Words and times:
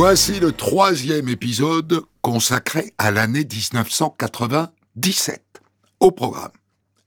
Voici 0.00 0.38
le 0.38 0.52
troisième 0.52 1.28
épisode 1.28 2.02
consacré 2.22 2.94
à 2.98 3.10
l'année 3.10 3.44
1997. 3.44 5.42
Au 5.98 6.12
programme, 6.12 6.52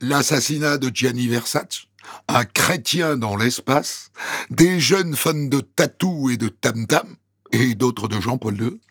l'assassinat 0.01 0.77
de 0.77 0.91
Gianni 0.93 1.29
Versace, 1.29 1.85
un 2.27 2.43
chrétien 2.43 3.15
dans 3.15 3.37
l'espace, 3.37 4.11
des 4.49 4.81
jeunes 4.81 5.15
fans 5.15 5.33
de 5.33 5.61
tatou 5.61 6.29
et 6.31 6.35
de 6.35 6.49
tam-tam, 6.49 7.07
et 7.53 7.75
d'autres 7.75 8.09
de 8.09 8.19
Jean-Paul 8.19 8.61
II, 8.61 8.81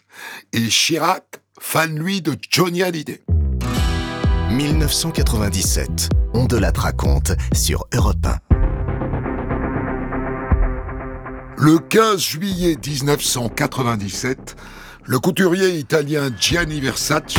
et 0.54 0.68
Chirac, 0.68 1.43
fan 1.61 1.94
lui 1.98 2.22
de 2.22 2.39
Johnny 2.50 2.82
Hallyday. 2.82 3.22
1997, 4.50 6.08
on 6.32 6.46
de 6.46 6.57
la 6.57 6.72
raconte 6.75 7.32
sur 7.53 7.85
Europe 7.93 8.25
1. 8.25 8.50
Le 11.57 11.79
15 11.79 12.18
juillet 12.18 12.77
1997, 12.85 14.57
le 15.04 15.18
couturier 15.18 15.77
italien 15.79 16.31
Gianni 16.39 16.81
Versace 16.81 17.35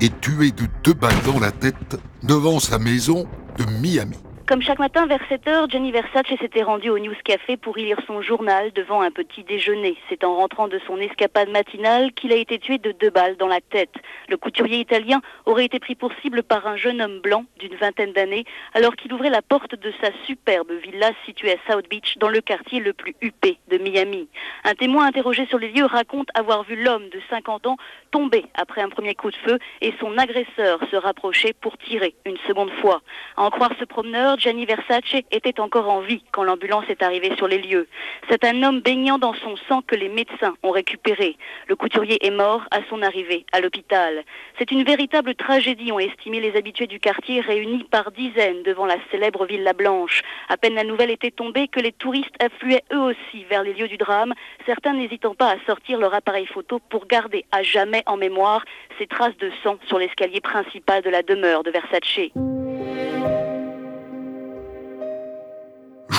est 0.00 0.20
tué 0.20 0.50
de 0.50 0.64
deux 0.84 0.94
balles 0.94 1.14
dans 1.24 1.40
la 1.40 1.52
tête 1.52 1.98
devant 2.22 2.60
sa 2.60 2.78
maison 2.78 3.26
de 3.58 3.64
Miami. 3.80 4.18
Comme 4.46 4.60
chaque 4.60 4.80
matin 4.80 5.06
vers 5.06 5.20
7 5.28 5.46
heures, 5.46 5.70
Gianni 5.70 5.92
Versace 5.92 6.26
s'était 6.40 6.64
rendu 6.64 6.90
au 6.90 6.98
News 6.98 7.14
Café 7.24 7.56
pour 7.56 7.78
y 7.78 7.84
lire 7.84 7.98
son 8.08 8.22
journal 8.22 8.72
devant 8.72 9.00
un 9.00 9.12
petit 9.12 9.44
déjeuner. 9.44 9.96
C'est 10.08 10.24
en 10.24 10.34
rentrant 10.34 10.66
de 10.66 10.80
son 10.84 10.98
escapade 10.98 11.48
matinale 11.48 12.12
qu'il 12.12 12.32
a 12.32 12.36
été 12.36 12.58
tué 12.58 12.78
de 12.78 12.90
deux 12.90 13.10
balles 13.10 13.36
dans 13.36 13.46
la 13.46 13.60
tête. 13.60 13.94
Le 14.28 14.36
couturier 14.36 14.80
italien 14.80 15.20
aurait 15.46 15.66
été 15.66 15.78
pris 15.78 15.94
pour 15.94 16.10
cible 16.22 16.42
par 16.42 16.66
un 16.66 16.76
jeune 16.76 17.00
homme 17.00 17.20
blanc 17.20 17.44
d'une 17.60 17.76
vingtaine 17.76 18.12
d'années 18.12 18.44
alors 18.74 18.96
qu'il 18.96 19.12
ouvrait 19.12 19.30
la 19.30 19.42
porte 19.42 19.76
de 19.76 19.92
sa 20.02 20.10
superbe 20.26 20.72
villa 20.72 21.10
située 21.24 21.52
à 21.52 21.72
South 21.72 21.88
Beach 21.88 22.18
dans 22.18 22.28
le 22.28 22.40
quartier 22.40 22.80
le 22.80 22.92
plus 22.92 23.14
huppé 23.20 23.58
de 23.70 23.78
Miami. 23.78 24.28
Un 24.64 24.74
témoin 24.74 25.06
interrogé 25.06 25.46
sur 25.46 25.58
les 25.60 25.70
lieux 25.70 25.86
raconte 25.86 26.28
avoir 26.34 26.64
vu 26.64 26.82
l'homme 26.82 27.08
de 27.10 27.20
50 27.30 27.68
ans 27.68 27.76
tomber 28.10 28.44
après 28.54 28.82
un 28.82 28.88
premier 28.88 29.14
coup 29.14 29.30
de 29.30 29.36
feu 29.36 29.58
et 29.80 29.94
son 30.00 30.18
agresseur 30.18 30.80
se 30.90 30.96
rapprocher 30.96 31.52
pour 31.52 31.78
tirer 31.78 32.14
une 32.26 32.38
seconde 32.48 32.72
fois. 32.80 33.02
À 33.36 33.44
en 33.44 33.50
croire 33.50 33.72
ce 33.78 33.84
promeneur, 33.84 34.31
Gianni 34.38 34.66
Versace 34.66 35.22
était 35.30 35.60
encore 35.60 35.88
en 35.88 36.00
vie 36.00 36.22
quand 36.32 36.44
l'ambulance 36.44 36.84
est 36.88 37.02
arrivée 37.02 37.34
sur 37.36 37.48
les 37.48 37.58
lieux. 37.58 37.88
C'est 38.30 38.44
un 38.44 38.62
homme 38.62 38.80
baignant 38.80 39.18
dans 39.18 39.34
son 39.34 39.56
sang 39.68 39.82
que 39.82 39.94
les 39.94 40.08
médecins 40.08 40.54
ont 40.62 40.70
récupéré. 40.70 41.36
Le 41.68 41.76
couturier 41.76 42.24
est 42.24 42.30
mort 42.30 42.62
à 42.70 42.78
son 42.88 43.02
arrivée 43.02 43.44
à 43.52 43.60
l'hôpital. 43.60 44.24
C'est 44.58 44.70
une 44.70 44.84
véritable 44.84 45.34
tragédie, 45.34 45.92
ont 45.92 45.98
estimé 45.98 46.40
les 46.40 46.56
habitués 46.56 46.86
du 46.86 47.00
quartier 47.00 47.40
réunis 47.40 47.84
par 47.84 48.10
dizaines 48.12 48.62
devant 48.62 48.86
la 48.86 48.96
célèbre 49.10 49.46
Villa 49.46 49.72
Blanche. 49.72 50.22
À 50.48 50.56
peine 50.56 50.74
la 50.74 50.84
nouvelle 50.84 51.10
était 51.10 51.30
tombée 51.30 51.68
que 51.68 51.80
les 51.80 51.92
touristes 51.92 52.42
affluaient 52.42 52.84
eux 52.92 53.00
aussi 53.00 53.44
vers 53.50 53.62
les 53.62 53.74
lieux 53.74 53.88
du 53.88 53.96
drame, 53.96 54.34
certains 54.66 54.94
n'hésitant 54.94 55.34
pas 55.34 55.50
à 55.50 55.56
sortir 55.66 55.98
leur 55.98 56.14
appareil 56.14 56.46
photo 56.46 56.80
pour 56.90 57.06
garder 57.06 57.44
à 57.52 57.62
jamais 57.62 58.02
en 58.06 58.16
mémoire 58.16 58.64
ces 58.98 59.06
traces 59.06 59.36
de 59.38 59.50
sang 59.62 59.78
sur 59.86 59.98
l'escalier 59.98 60.40
principal 60.40 61.02
de 61.02 61.10
la 61.10 61.22
demeure 61.22 61.62
de 61.62 61.70
Versace. 61.70 62.30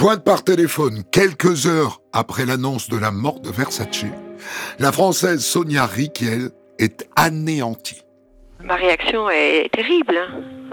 Jointe 0.04 0.26
par 0.26 0.44
téléphone 0.44 1.04
quelques 1.14 1.66
heures 1.66 2.02
après 2.12 2.46
l'annonce 2.46 2.90
de 2.90 2.98
la 2.98 3.10
mort 3.10 3.40
de 3.40 3.50
Versace, 3.50 4.04
la 4.78 4.92
Française 4.92 5.46
Sonia 5.46 5.86
Riquel 5.86 6.50
est 6.78 7.08
anéantie. 7.16 8.02
Ma 8.62 8.76
réaction 8.76 9.30
est 9.30 9.70
terrible. 9.72 10.20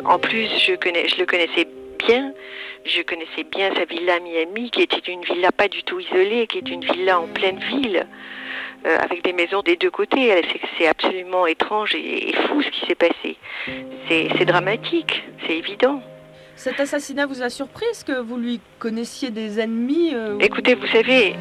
En 0.05 0.19
plus, 0.19 0.49
je, 0.67 0.73
le 0.73 1.27
connaissais 1.27 1.69
bien. 2.05 2.33
Je 2.85 3.03
connaissais 3.03 3.45
bien 3.45 3.73
sa 3.77 3.85
villa 3.85 4.15
à 4.17 4.19
Miami, 4.19 4.69
qui 4.73 4.83
était 4.83 5.13
une 5.13 5.23
villa 5.23 5.53
pas 5.53 5.69
du 5.69 5.85
tout 5.85 6.01
isolée, 6.01 6.49
qui 6.49 6.59
est 6.59 6.69
une 6.69 6.85
villa 6.85 7.21
en 7.21 7.29
pleine 7.29 7.61
ville, 7.61 8.09
euh, 8.85 8.99
avec 8.99 9.23
des 9.23 9.33
maisons 9.33 9.63
des 9.63 9.77
deux 9.77 9.93
côtés. 9.93 10.43
C'est- 10.77 10.89
absolument 10.89 11.47
étrange 11.47 11.95
et, 11.95 12.31
et 12.31 12.33
fou 12.33 12.63
ce 12.63 12.69
qui 12.71 12.85
s'est 12.85 12.97
passé. 12.97 13.37
C'est 14.09 14.45
dramatique, 14.45 15.23
c'est 15.47 15.57
évident. 15.57 16.03
Cet 16.63 16.79
assassinat 16.79 17.25
vous 17.25 17.41
a 17.41 17.49
surpris? 17.49 17.87
Est-ce 17.91 18.05
que 18.05 18.21
vous 18.21 18.37
lui 18.37 18.61
connaissiez 18.79 19.31
des 19.31 19.61
ennemis 19.61 20.15
euh, 20.15 20.37
ou- 20.37 20.41
Écoutez, 20.41 20.75
vous 20.75 20.87
savez, 20.89 21.35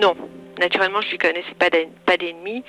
non. 0.00 0.14
Naturellement, 0.58 1.02
je 1.02 1.10
lui 1.10 1.18
connaissais 1.18 1.54
pas 1.58 1.68
d'en- 1.68 1.90
pas 2.06 2.16
d'ennemis. 2.16 2.64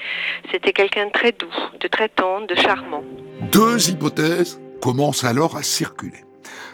C'était 0.51 0.73
quelqu'un 0.73 1.07
de 1.07 1.11
très 1.11 1.31
doux, 1.31 1.47
de 1.79 1.87
très 1.87 2.09
tendre, 2.09 2.47
de 2.47 2.55
charmant. 2.55 3.01
Deux 3.53 3.89
hypothèses 3.89 4.59
commencent 4.81 5.23
alors 5.23 5.55
à 5.55 5.63
circuler. 5.63 6.25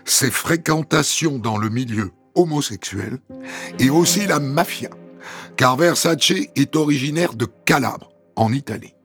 Ses 0.06 0.32
fréquentations 0.32 1.38
dans 1.38 1.58
le 1.58 1.70
milieu 1.70 2.10
homosexuel 2.34 3.20
et 3.80 3.92
aussi 3.92 4.26
la 4.26 4.40
mafia, 4.40 4.90
car 5.56 5.78
Versace 5.78 6.32
est 6.56 6.76
originaire 6.76 7.36
de 7.36 7.46
Calabre, 7.66 8.10
en 8.36 8.52
Italie. 8.52 8.96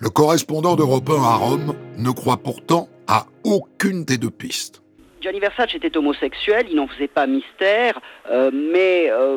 Le 0.00 0.10
correspondant 0.10 0.76
d'Europe 0.76 1.08
1 1.08 1.14
à 1.14 1.34
Rome 1.36 1.74
ne 1.96 2.10
croit 2.10 2.36
pourtant 2.42 2.88
à 3.08 3.26
aucune 3.42 4.04
des 4.04 4.18
deux 4.18 4.30
pistes. 4.30 4.82
Gianni 5.20 5.38
Versace 5.40 5.74
était 5.74 5.96
homosexuel, 5.98 6.66
il 6.70 6.76
n'en 6.76 6.86
faisait 6.86 7.06
pas 7.06 7.26
mystère, 7.26 8.00
euh, 8.30 8.50
mais 8.54 9.10
euh, 9.10 9.36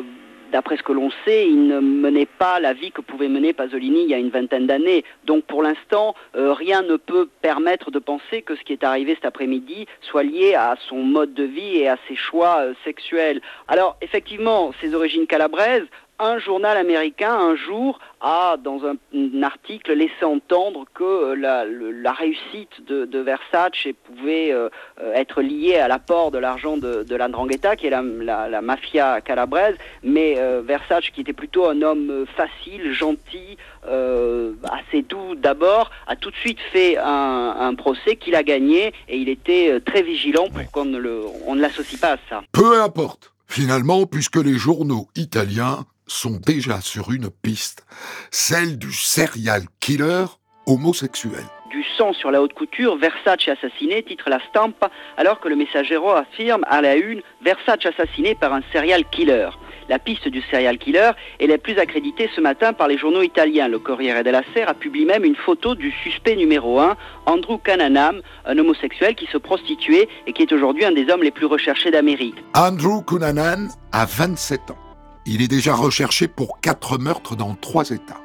d'après 0.50 0.78
ce 0.78 0.82
que 0.82 0.92
l'on 0.92 1.10
sait, 1.26 1.46
il 1.46 1.66
ne 1.66 1.78
menait 1.78 2.28
pas 2.38 2.58
la 2.58 2.72
vie 2.72 2.90
que 2.90 3.02
pouvait 3.02 3.28
mener 3.28 3.52
Pasolini 3.52 4.04
il 4.04 4.08
y 4.08 4.14
a 4.14 4.18
une 4.18 4.30
vingtaine 4.30 4.66
d'années. 4.66 5.04
Donc 5.24 5.44
pour 5.44 5.62
l'instant, 5.62 6.14
euh, 6.36 6.54
rien 6.54 6.80
ne 6.80 6.96
peut 6.96 7.28
permettre 7.42 7.90
de 7.90 7.98
penser 7.98 8.40
que 8.40 8.56
ce 8.56 8.62
qui 8.62 8.72
est 8.72 8.82
arrivé 8.82 9.14
cet 9.14 9.26
après-midi 9.26 9.86
soit 10.00 10.22
lié 10.22 10.54
à 10.54 10.76
son 10.88 11.02
mode 11.02 11.34
de 11.34 11.44
vie 11.44 11.76
et 11.76 11.88
à 11.88 11.98
ses 12.08 12.16
choix 12.16 12.64
sexuels. 12.82 13.42
Alors 13.68 13.98
effectivement, 14.00 14.72
ses 14.80 14.94
origines 14.94 15.26
calabraises, 15.26 15.84
un 16.20 16.38
journal 16.38 16.76
américain 16.76 17.32
un 17.34 17.56
jour 17.56 17.98
a, 18.20 18.56
dans 18.56 18.84
un, 18.86 18.94
un 19.14 19.42
article, 19.42 19.92
laissé 19.92 20.24
entendre 20.24 20.84
que 20.94 21.02
euh, 21.04 21.34
la, 21.34 21.64
le- 21.64 21.90
la 21.90 22.12
réussite 22.12 22.84
de, 22.86 23.04
de 23.04 23.18
Versace 23.18 23.88
pouvait 24.04 24.52
euh, 24.52 24.68
être 25.14 25.42
liée 25.42 25.76
à 25.76 25.88
l'apport 25.88 26.30
de 26.30 26.38
l'argent 26.38 26.76
de, 26.76 27.02
de 27.02 27.16
la 27.16 27.28
Ndrangheta, 27.28 27.76
qui 27.76 27.88
est 27.88 27.90
la, 27.90 28.02
la- 28.02 28.48
la 28.48 28.62
mafia 28.62 29.20
calabraise, 29.20 29.76
mais 30.02 30.36
euh, 30.38 30.62
Versace, 30.64 31.10
qui 31.10 31.20
était 31.22 31.32
plutôt 31.32 31.66
un 31.68 31.82
homme 31.82 32.24
facile, 32.36 32.92
gentil, 32.92 33.58
euh, 33.86 34.52
assez 34.70 35.02
doux 35.02 35.34
d'abord, 35.34 35.90
a 36.06 36.16
tout 36.16 36.30
de 36.30 36.36
suite 36.36 36.60
fait 36.72 36.96
un, 36.96 37.56
un 37.58 37.74
procès 37.74 38.16
qu'il 38.16 38.36
a 38.36 38.42
gagné, 38.42 38.92
et 39.08 39.18
il 39.18 39.28
était 39.28 39.80
très 39.80 40.02
vigilant 40.02 40.46
pour 40.48 40.70
qu'on 40.70 40.84
ne 40.86 41.60
l'associe 41.60 42.00
pas 42.00 42.12
à 42.12 42.16
ça. 42.30 42.42
Peu 42.52 42.80
importe, 42.80 43.32
finalement, 43.48 44.06
puisque 44.06 44.36
les 44.36 44.54
journaux 44.54 45.08
italiens 45.16 45.84
sont 46.06 46.38
déjà 46.44 46.80
sur 46.80 47.12
une 47.12 47.30
piste, 47.30 47.84
celle 48.30 48.78
du 48.78 48.92
serial 48.92 49.62
killer 49.80 50.24
homosexuel. 50.66 51.44
du 51.70 51.84
sang 51.98 52.12
sur 52.12 52.30
la 52.30 52.40
haute 52.40 52.54
couture, 52.54 52.96
Versace 52.96 53.48
assassiné, 53.48 54.04
titre 54.04 54.30
la 54.30 54.38
stampa, 54.48 54.90
alors 55.16 55.40
que 55.40 55.48
le 55.48 55.56
Messaggero 55.56 56.10
affirme 56.10 56.64
à 56.68 56.80
la 56.80 56.94
une 56.94 57.20
Versace 57.42 57.86
assassiné 57.86 58.36
par 58.36 58.52
un 58.52 58.62
serial 58.72 59.04
killer. 59.10 59.48
La 59.88 59.98
piste 59.98 60.28
du 60.28 60.40
serial 60.50 60.78
killer 60.78 61.10
est 61.40 61.46
la 61.46 61.58
plus 61.58 61.78
accréditée 61.78 62.30
ce 62.34 62.40
matin 62.40 62.72
par 62.72 62.88
les 62.88 62.96
journaux 62.96 63.22
italiens. 63.22 63.68
Le 63.68 63.78
Corriere 63.78 64.22
della 64.22 64.42
Sera 64.54 64.72
publie 64.72 65.04
même 65.04 65.24
une 65.24 65.36
photo 65.36 65.74
du 65.74 65.90
suspect 65.90 66.36
numéro 66.36 66.78
1, 66.80 66.96
Andrew 67.26 67.58
Cananam, 67.58 68.22
un 68.46 68.58
homosexuel 68.58 69.14
qui 69.14 69.26
se 69.26 69.36
prostituait 69.36 70.08
et 70.26 70.32
qui 70.32 70.42
est 70.42 70.52
aujourd'hui 70.52 70.84
un 70.84 70.92
des 70.92 71.10
hommes 71.10 71.22
les 71.22 71.32
plus 71.32 71.46
recherchés 71.46 71.90
d'Amérique. 71.90 72.36
Andrew 72.54 73.02
Cunanan 73.02 73.68
a 73.92 74.06
27 74.06 74.70
ans. 74.70 74.83
Il 75.26 75.40
est 75.40 75.48
déjà 75.48 75.74
recherché 75.74 76.28
pour 76.28 76.60
quatre 76.60 76.98
meurtres 76.98 77.34
dans 77.34 77.54
trois 77.54 77.90
États. 77.90 78.20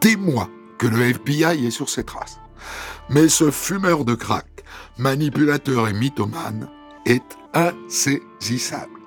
Des 0.00 0.16
mois 0.16 0.48
que 0.78 0.86
le 0.88 1.00
FBI 1.02 1.66
est 1.66 1.70
sur 1.70 1.88
ses 1.88 2.04
traces. 2.04 2.40
Mais 3.08 3.28
ce 3.28 3.50
fumeur 3.50 4.04
de 4.04 4.14
crack, 4.14 4.64
manipulateur 4.98 5.88
et 5.88 5.92
mythomane, 5.92 6.68
est 7.06 7.38
insaisissable. 7.52 9.00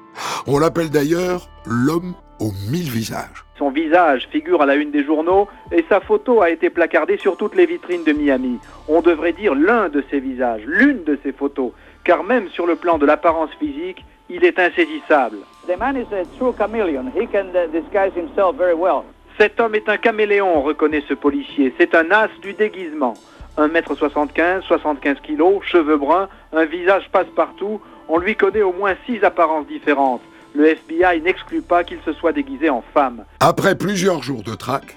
On 0.46 0.58
l'appelle 0.58 0.90
d'ailleurs 0.90 1.50
l'homme 1.66 2.14
aux 2.40 2.54
mille 2.70 2.90
visages. 2.90 3.44
Son 3.58 3.72
visage 3.72 4.28
figure 4.32 4.62
à 4.62 4.66
la 4.66 4.76
une 4.76 4.92
des 4.92 5.04
journaux 5.04 5.50
et 5.72 5.84
sa 5.90 6.00
photo 6.00 6.42
a 6.42 6.50
été 6.50 6.70
placardée 6.70 7.18
sur 7.18 7.36
toutes 7.36 7.56
les 7.56 7.66
vitrines 7.66 8.04
de 8.04 8.14
Miami. 8.14 8.60
On 8.88 9.02
devrait 9.02 9.34
dire 9.34 9.56
l'un 9.56 9.90
de 9.90 10.04
ses 10.10 10.20
visages, 10.20 10.62
l'une 10.66 11.04
de 11.04 11.18
ses 11.24 11.34
photos, 11.34 11.72
car 12.04 12.24
même 12.24 12.48
sur 12.50 12.68
le 12.68 12.76
plan 12.76 12.98
de 13.00 13.06
l'apparence 13.06 13.50
physique, 13.60 14.06
il 14.30 14.46
est 14.46 14.60
insaisissable. 14.60 15.40
The 15.68 15.76
man 15.78 15.98
is 15.98 16.08
a 16.14 16.24
true 16.38 16.54
chameleon. 16.54 17.12
He 17.12 17.28
can 17.28 17.52
disguise 17.74 18.14
himself 18.16 18.56
very 18.56 18.74
well. 18.74 19.04
Cet 19.38 19.60
homme 19.60 19.76
est 19.76 19.90
un 19.90 19.98
caméléon, 19.98 20.62
reconnaît 20.62 21.04
ce 21.10 21.14
policier. 21.14 21.74
C'est 21.78 21.94
un 21.94 22.10
as 22.10 22.30
du 22.42 22.54
déguisement. 22.54 23.16
1m75, 23.58 24.62
75 24.62 25.18
kg, 25.20 25.62
cheveux 25.64 25.98
bruns, 25.98 26.30
un 26.54 26.64
visage 26.64 27.10
passe-partout. 27.12 27.82
On 28.08 28.18
lui 28.18 28.38
connaît 28.38 28.62
au 28.62 28.72
moins 28.72 28.94
six 29.06 29.22
apparences 29.26 29.68
différentes. 29.68 30.22
Le 30.56 30.68
FBI 30.68 31.22
n'exclut 31.22 31.62
pas 31.62 31.84
qu'il 31.84 32.00
se 32.06 32.14
soit 32.14 32.32
déguisé 32.32 32.70
en 32.70 32.82
femme. 32.94 33.26
Après 33.42 33.78
plusieurs 33.78 34.24
jours 34.24 34.44
de 34.44 34.56
traque, 34.56 34.96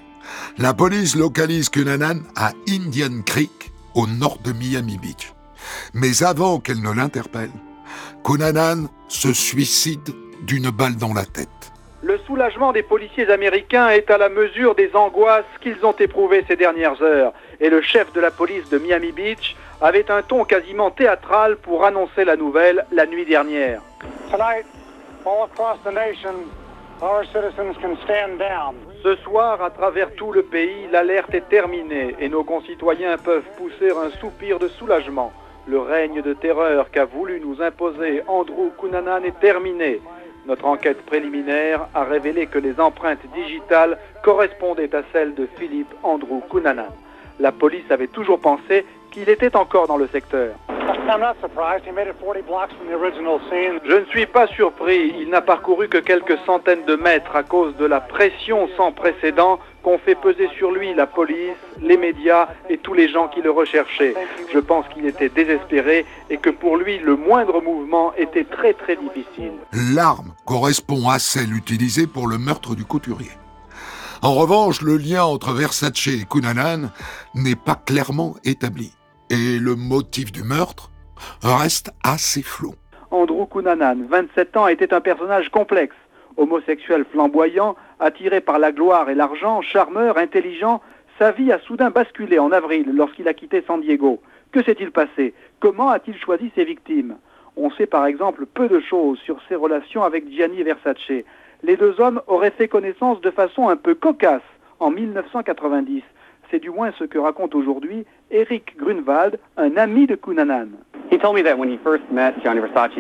la 0.57 0.73
police 0.73 1.17
localise 1.17 1.69
Cunanan 1.69 2.23
à 2.37 2.53
Indian 2.69 3.23
Creek, 3.27 3.73
au 3.97 4.07
nord 4.07 4.39
de 4.45 4.53
Miami 4.53 4.99
Beach. 4.99 5.33
Mais 5.95 6.23
avant 6.23 6.61
qu'elle 6.61 6.81
ne 6.81 6.93
l'interpelle, 6.93 7.51
Cunanan 8.23 8.87
se 9.09 9.33
suicide 9.33 10.15
d'une 10.43 10.71
balle 10.71 10.97
dans 10.97 11.15
la 11.15 11.25
tête. 11.25 11.49
Le 12.03 12.19
soulagement 12.27 12.73
des 12.73 12.83
policiers 12.83 13.31
américains 13.31 13.91
est 13.91 14.11
à 14.11 14.17
la 14.17 14.31
mesure 14.31 14.75
des 14.75 14.91
angoisses 14.95 15.45
qu'ils 15.61 15.85
ont 15.85 15.93
éprouvées 15.93 16.45
ces 16.49 16.57
dernières 16.57 17.03
heures. 17.03 17.33
Et 17.61 17.69
le 17.69 17.83
chef 17.83 18.11
de 18.15 18.21
la 18.21 18.31
police 18.31 18.69
de 18.71 18.79
Miami 18.79 19.13
Beach 19.13 19.55
avait 19.83 20.11
un 20.11 20.23
ton 20.23 20.45
quasiment 20.45 20.91
théâtral 20.91 21.57
pour 21.59 21.85
annoncer 21.85 22.25
la 22.25 22.37
nouvelle 22.37 22.87
la 22.91 23.05
nuit 23.07 23.27
dernière. 23.27 23.83
Ce 29.03 29.17
soir, 29.17 29.63
à 29.63 29.71
travers 29.71 30.15
tout 30.15 30.33
le 30.33 30.43
pays, 30.43 30.87
l'alerte 30.91 31.35
est 31.35 31.49
terminée 31.49 32.15
et 32.19 32.29
nos 32.29 32.45
concitoyens 32.45 33.17
peuvent 33.19 33.49
pousser 33.57 33.91
un 33.91 34.11
soupir 34.21 34.59
de 34.59 34.69
soulagement. 34.69 35.33
Le 35.67 35.79
règne 35.79 36.23
de 36.23 36.33
terreur 36.33 36.91
qu'a 36.91 37.05
voulu 37.05 37.41
nous 37.41 37.63
imposer 37.63 38.23
Andrew 38.27 38.71
Cunanan 38.79 39.25
est 39.25 39.39
terminé. 39.41 40.01
Notre 40.47 40.67
enquête 40.67 41.05
préliminaire 41.07 41.87
a 41.95 42.05
révélé 42.05 42.47
que 42.47 42.59
les 42.59 42.81
empreintes 42.81 43.25
digitales 43.35 43.99
correspondaient 44.23 44.95
à 44.95 45.03
celles 45.13 45.35
de 45.35 45.47
Philippe 45.59 45.93
Andrew 46.03 46.41
Cunanan. 46.51 46.89
La 47.39 47.53
police 47.53 47.91
avait 47.91 48.07
toujours 48.07 48.41
pensé 48.41 48.85
qu'il 49.11 49.29
était 49.29 49.57
encore 49.57 49.87
dans 49.87 49.97
le 49.97 50.07
secteur. 50.09 50.55
Je 53.85 53.97
ne 53.97 54.05
suis 54.07 54.27
pas 54.27 54.47
surpris, 54.49 55.15
il 55.19 55.29
n'a 55.29 55.41
parcouru 55.41 55.89
que 55.89 55.99
quelques 55.99 56.39
centaines 56.47 56.85
de 56.85 56.95
mètres 56.97 57.35
à 57.35 57.43
cause 57.43 57.77
de 57.77 57.87
la 57.87 58.01
pression 58.01 58.69
sans 58.77 58.93
précédent 58.93 59.59
qu'ont 59.83 59.99
fait 59.99 60.15
peser 60.15 60.49
sur 60.57 60.71
lui 60.71 60.95
la 60.95 61.07
police, 61.07 61.57
les 61.81 61.97
médias 61.97 62.49
et 62.69 62.79
tous 62.79 62.95
les 62.95 63.09
gens 63.09 63.29
qui 63.29 63.41
le 63.41 63.51
recherchaient. 63.51 64.15
Je 64.53 64.59
pense 64.59 64.87
qu'il 64.89 65.07
était 65.07 65.29
désespéré 65.29 66.05
et 66.29 66.37
que 66.37 66.51
pour 66.51 66.77
lui 66.77 66.99
le 66.99 67.17
moindre 67.17 67.61
mouvement 67.61 68.13
était 68.15 68.45
très 68.45 68.75
très 68.75 68.97
difficile. 68.97 69.53
L'arme 69.95 70.35
correspond 70.45 71.09
à 71.09 71.19
celle 71.19 71.55
utilisée 71.55 72.07
pour 72.07 72.27
le 72.27 72.39
meurtre 72.39 72.75
du 72.75 72.85
couturier. 72.85 73.31
En 74.23 74.35
revanche, 74.35 74.83
le 74.83 74.99
lien 74.99 75.25
entre 75.25 75.53
Versace 75.53 76.09
et 76.09 76.27
Cunanan 76.31 76.91
n'est 77.35 77.57
pas 77.57 77.75
clairement 77.75 78.35
établi. 78.45 78.93
Et 79.31 79.59
le 79.59 79.77
motif 79.77 80.31
du 80.31 80.43
meurtre 80.43 80.91
reste 81.43 81.91
assez 82.05 82.43
flou. 82.43 82.75
Andrew 83.11 83.47
Cunanan, 83.47 84.07
27 84.11 84.57
ans, 84.59 84.69
était 84.69 84.93
un 84.93 85.01
personnage 85.01 85.49
complexe. 85.49 85.97
Homosexuel 86.37 87.07
flamboyant, 87.11 87.77
attiré 88.01 88.41
par 88.41 88.59
la 88.59 88.73
gloire 88.73 89.11
et 89.11 89.15
l'argent, 89.15 89.61
charmeur, 89.63 90.19
intelligent, 90.19 90.81
sa 91.19 91.33
vie 91.33 91.53
a 91.53 91.59
soudain 91.61 91.91
basculé 91.91 92.39
en 92.39 92.51
avril 92.51 92.91
lorsqu'il 92.93 93.29
a 93.29 93.35
quitté 93.35 93.63
San 93.67 93.81
Diego. 93.81 94.21
Que 94.53 94.63
s'est-il 94.65 94.91
passé? 94.91 95.35
Comment 95.61 95.91
a-t-il 95.91 96.19
choisi 96.19 96.51
ses 96.55 96.65
victimes? 96.65 97.17
On 97.57 97.71
sait 97.71 97.87
par 97.87 98.07
exemple 98.07 98.47
peu 98.47 98.69
de 98.69 98.81
choses 98.81 99.19
sur 99.21 99.39
ses 99.49 99.55
relations 99.55 100.03
avec 100.03 100.31
Gianni 100.31 100.63
Versace 100.63 101.25
les 101.63 101.77
deux 101.77 102.01
hommes 102.01 102.21
auraient 102.27 102.51
fait 102.51 102.69
connaissance 102.69 103.21
de 103.21 103.31
façon 103.31 103.69
un 103.69 103.77
peu 103.77 103.95
cocasse 103.95 104.43
en 104.79 104.91
1990. 104.91 106.03
C'est 106.51 106.59
du 106.59 106.71
moins 106.71 106.91
ce 106.99 107.05
que 107.05 107.19
raconte 107.19 107.55
aujourd'hui 107.55 108.07
Eric 108.31 108.77
Grunwald, 108.77 109.39
un 109.57 109.77
ami 109.77 110.07
de 110.07 110.15
Cunanan. 110.15 110.71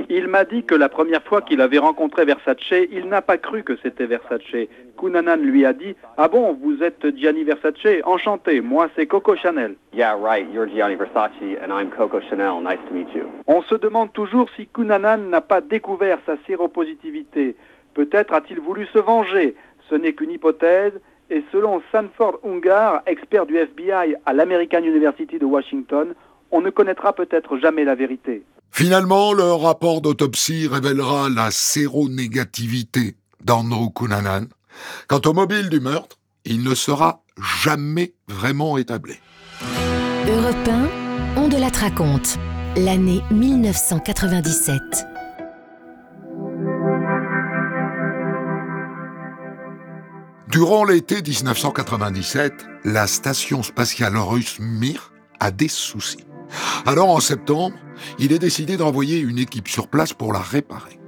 Il 0.09 0.27
m'a 0.29 0.45
dit 0.45 0.65
que 0.65 0.75
la 0.75 0.89
première 0.89 1.23
fois 1.23 1.43
qu'il 1.43 1.61
avait 1.61 1.79
rencontré 1.79 2.25
Versace, 2.25 2.89
il 2.91 3.07
n'a 3.09 3.23
pas 3.23 3.39
cru 3.39 3.63
que 3.63 3.77
c'était 3.83 4.07
Versace. 4.07 4.67
Cunanan 4.99 5.41
lui 5.41 5.65
a 5.65 5.73
dit 5.73 5.95
Ah 6.17 6.27
bon, 6.27 6.53
vous 6.61 6.83
êtes 6.83 7.17
Gianni 7.17 7.45
Versace 7.45 8.03
Enchanté, 8.05 8.61
moi 8.61 8.89
c'est 8.97 9.07
Coco 9.07 9.37
Chanel. 9.37 9.77
On 13.47 13.63
se 13.63 13.75
demande 13.77 14.13
toujours 14.13 14.49
si 14.57 14.67
Cunanan 14.67 15.31
n'a 15.31 15.41
pas 15.41 15.61
découvert 15.61 16.19
sa 16.27 16.35
séropositivité. 16.49 17.55
Peut-être 17.95 18.35
a-t-il 18.35 18.59
voulu 18.61 18.87
se 18.87 18.99
venger. 18.99 19.55
Ce 19.89 19.95
n'est 19.95 20.15
qu'une 20.15 20.33
hypothèse. 20.33 20.93
Et 21.33 21.45
selon 21.53 21.81
Sanford 21.93 22.41
Ungar, 22.45 23.03
expert 23.07 23.47
du 23.47 23.57
FBI 23.57 24.17
à 24.27 24.33
l'American 24.33 24.83
University 24.83 25.39
de 25.39 25.45
Washington, 25.45 26.15
on 26.53 26.61
ne 26.61 26.71
connaîtra 26.71 27.13
peut-être 27.13 27.59
jamais 27.59 27.85
la 27.85 27.95
vérité. 27.95 28.43
Finalement, 28.71 29.33
le 29.33 29.53
rapport 29.53 30.01
d'autopsie 30.01 30.69
révélera 30.69 31.29
la 31.29 31.51
séronégativité 31.51 33.17
d'Andrew 33.45 33.91
Cunanan. 33.95 34.47
Quant 35.09 35.21
au 35.27 35.33
mobile 35.33 35.69
du 35.69 35.81
meurtre, 35.81 36.19
il 36.45 36.63
ne 36.63 36.75
sera 36.75 37.23
jamais 37.63 38.15
vraiment 38.29 38.79
établi. 38.79 39.15
Europe 40.29 40.69
1, 41.37 41.41
on 41.41 41.49
de 41.49 41.57
la 41.57 41.69
raconte. 41.69 42.39
L'année 42.77 43.23
1997. 43.33 44.81
Durant 50.49 50.85
l'été 50.85 51.23
1997, 51.23 52.53
la 52.85 53.07
station 53.07 53.63
spatiale 53.63 54.17
russe 54.17 54.59
Mir 54.61 55.13
a 55.41 55.51
des 55.51 55.69
soucis. 55.69 56.25
Alors 56.87 57.11
en 57.11 57.21
septembre, 57.21 57.77
il 58.19 58.33
est 58.33 58.39
décidé 58.39 58.77
d'envoyer 58.77 59.19
une 59.19 59.39
équipe 59.39 59.69
sur 59.69 59.89
place 59.89 60.13
pour 60.13 60.33
la 60.33 60.41
réparer. 60.41 60.99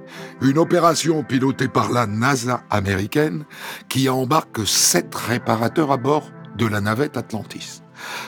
Une 0.41 0.57
opération 0.57 1.23
pilotée 1.23 1.67
par 1.67 1.91
la 1.91 2.05
NASA 2.05 2.63
américaine 2.69 3.45
qui 3.89 4.09
embarque 4.09 4.65
sept 4.67 5.13
réparateurs 5.15 5.91
à 5.91 5.97
bord 5.97 6.31
de 6.57 6.67
la 6.67 6.81
navette 6.81 7.17
Atlantis. 7.17 7.81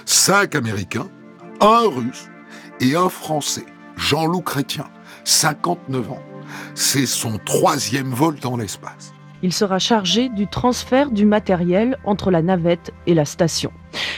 Cinq 0.06 0.56
Américains, 0.56 1.10
un 1.62 1.88
Russe 1.88 2.28
et 2.80 2.96
un 2.96 3.10
Français, 3.10 3.66
Jean-Loup 3.98 4.42
Chrétien, 4.42 4.86
59 5.26 6.12
ans. 6.12 6.24
C'est 6.74 7.06
son 7.06 7.38
troisième 7.38 8.12
vol 8.12 8.40
dans 8.40 8.58
l'espace 8.58 9.15
il 9.46 9.54
sera 9.54 9.78
chargé 9.78 10.28
du 10.28 10.48
transfert 10.48 11.12
du 11.12 11.24
matériel 11.24 12.00
entre 12.04 12.32
la 12.32 12.42
navette 12.42 12.92
et 13.06 13.14
la 13.14 13.26
station. 13.26 13.72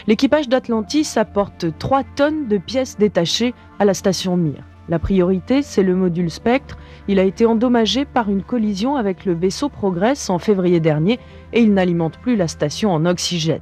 L'équipage 0.07 0.47
d'Atlantis 0.47 1.06
apporte 1.18 1.65
3 1.77 2.03
tonnes 2.15 2.47
de 2.47 2.57
pièces 2.57 2.97
détachées 2.97 3.53
à 3.77 3.83
la 3.83 3.94
station 3.94 4.38
Mir. 4.38 4.63
La 4.88 5.00
priorité, 5.00 5.63
c'est 5.63 5.83
le 5.83 5.95
module 5.95 6.31
Spectre. 6.31 6.77
Il 7.09 7.19
a 7.19 7.24
été 7.24 7.45
endommagé 7.45 8.06
par 8.06 8.29
une 8.29 8.41
collision 8.41 8.95
avec 8.95 9.25
le 9.25 9.33
vaisseau 9.33 9.68
Progress 9.68 10.29
en 10.29 10.39
février 10.39 10.79
dernier 10.79 11.19
et 11.51 11.59
il 11.59 11.73
n'alimente 11.73 12.19
plus 12.19 12.38
la 12.38 12.47
station 12.47 12.94
en 12.94 13.06
oxygène. 13.06 13.59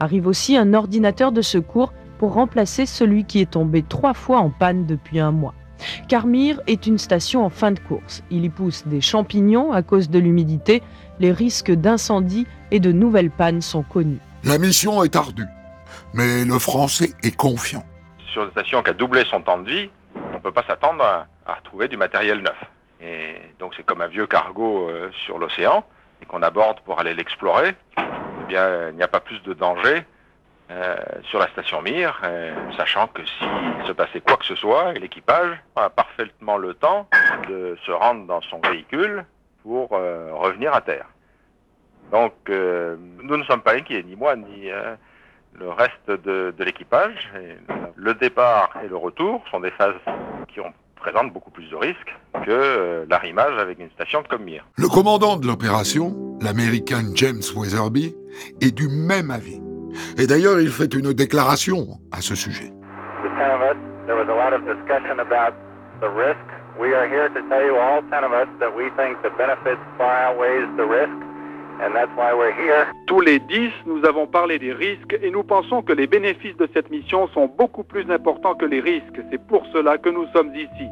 Arrive 0.00 0.26
aussi 0.26 0.54
un 0.54 0.74
ordinateur 0.74 1.32
de 1.32 1.40
secours 1.40 1.94
pour 2.18 2.34
remplacer 2.34 2.84
celui 2.84 3.24
qui 3.24 3.40
est 3.40 3.52
tombé 3.52 3.82
trois 3.82 4.12
fois 4.12 4.40
en 4.40 4.50
panne 4.50 4.84
depuis 4.84 5.18
un 5.18 5.32
mois. 5.32 5.54
Carmire 6.08 6.60
est 6.66 6.86
une 6.86 6.98
station 6.98 7.44
en 7.44 7.50
fin 7.50 7.72
de 7.72 7.78
course. 7.80 8.22
Il 8.30 8.44
y 8.44 8.48
pousse 8.48 8.86
des 8.86 9.00
champignons 9.00 9.72
à 9.72 9.82
cause 9.82 10.10
de 10.10 10.18
l'humidité. 10.18 10.82
Les 11.18 11.32
risques 11.32 11.70
d'incendie 11.70 12.46
et 12.70 12.80
de 12.80 12.92
nouvelles 12.92 13.30
pannes 13.30 13.62
sont 13.62 13.82
connus. 13.82 14.18
La 14.44 14.58
mission 14.58 15.02
est 15.02 15.16
ardue, 15.16 15.46
mais 16.14 16.44
le 16.44 16.58
français 16.58 17.10
est 17.22 17.36
confiant. 17.36 17.84
Sur 18.32 18.44
une 18.44 18.50
station 18.50 18.82
qui 18.82 18.90
a 18.90 18.92
doublé 18.92 19.24
son 19.30 19.40
temps 19.40 19.58
de 19.58 19.70
vie, 19.70 19.90
on 20.14 20.34
ne 20.34 20.42
peut 20.42 20.52
pas 20.52 20.64
s'attendre 20.66 21.02
à, 21.02 21.26
retrouver 21.54 21.88
du 21.88 21.96
matériel 21.96 22.40
neuf. 22.40 22.56
Et 23.00 23.36
donc 23.58 23.74
c'est 23.76 23.84
comme 23.84 24.00
un 24.00 24.08
vieux 24.08 24.26
cargo 24.26 24.88
euh, 24.88 25.10
sur 25.24 25.38
l'océan 25.38 25.84
et 26.22 26.26
qu'on 26.26 26.42
aborde 26.42 26.80
pour 26.80 27.00
aller 27.00 27.14
l'explorer. 27.14 27.74
Eh 27.98 28.46
bien, 28.48 28.90
il 28.90 28.96
n'y 28.96 29.02
a 29.02 29.08
pas 29.08 29.20
plus 29.20 29.40
de 29.42 29.52
danger 29.52 30.04
euh, 30.68 30.96
sur 31.30 31.38
la 31.38 31.46
station 31.48 31.80
Mir, 31.80 32.20
euh, 32.24 32.52
sachant 32.76 33.06
que 33.06 33.22
s'il 33.24 33.86
se 33.86 33.92
passait 33.92 34.20
quoi 34.20 34.36
que 34.36 34.44
ce 34.44 34.56
soit, 34.56 34.94
l'équipage 34.94 35.56
a 35.76 35.90
parfaitement 35.90 36.56
le 36.56 36.74
temps 36.74 37.08
de 37.48 37.78
se 37.86 37.92
rendre 37.92 38.26
dans 38.26 38.40
son 38.40 38.58
véhicule 38.60 39.24
pour 39.62 39.90
euh, 39.92 40.30
revenir 40.34 40.74
à 40.74 40.80
terre. 40.80 41.06
Donc 42.10 42.32
nous 42.48 43.36
ne 43.36 43.44
sommes 43.44 43.62
pas 43.62 43.74
inquiets, 43.74 44.02
ni 44.04 44.14
moi, 44.14 44.36
ni 44.36 44.68
le 45.58 45.70
reste 45.70 46.08
de, 46.08 46.54
l'équipage. 46.60 47.32
Le 47.96 48.14
départ 48.14 48.70
et 48.84 48.86
le 48.86 48.96
retour 48.96 49.42
sont 49.50 49.58
des 49.58 49.72
phases 49.72 49.96
qui 50.46 50.60
présentent 50.94 51.32
beaucoup 51.32 51.50
plus 51.50 51.68
de 51.68 51.74
risques 51.74 52.14
que 52.44 53.04
l'arrimage 53.10 53.58
avec 53.58 53.80
une 53.80 53.90
station 53.90 54.22
comme 54.28 54.44
Mir. 54.44 54.64
Le 54.76 54.86
commandant 54.86 55.36
de 55.36 55.48
l'opération, 55.48 56.38
l'américain 56.40 57.02
James 57.16 57.42
Weatherby, 57.56 58.14
est 58.60 58.70
du 58.70 58.86
même 58.88 59.32
avis. 59.32 59.60
Et 60.18 60.26
d'ailleurs, 60.26 60.60
il 60.60 60.70
fait 60.70 60.92
une 60.94 61.12
déclaration 61.12 61.86
à 62.12 62.20
ce 62.20 62.34
sujet. 62.34 62.72
Tous 73.06 73.20
les 73.20 73.38
dix, 73.38 73.70
nous 73.86 74.04
avons 74.04 74.26
parlé 74.26 74.58
des 74.58 74.72
risques 74.72 75.18
et 75.22 75.30
nous 75.30 75.42
pensons 75.42 75.82
que 75.82 75.92
les 75.92 76.06
bénéfices 76.06 76.56
de 76.56 76.68
cette 76.72 76.90
mission 76.90 77.28
sont 77.28 77.46
beaucoup 77.46 77.84
plus 77.84 78.10
importants 78.10 78.54
que 78.54 78.64
les 78.64 78.80
risques. 78.80 79.20
C'est 79.30 79.42
pour 79.46 79.64
cela 79.72 79.98
que 79.98 80.08
nous 80.08 80.26
sommes 80.34 80.54
ici. 80.54 80.88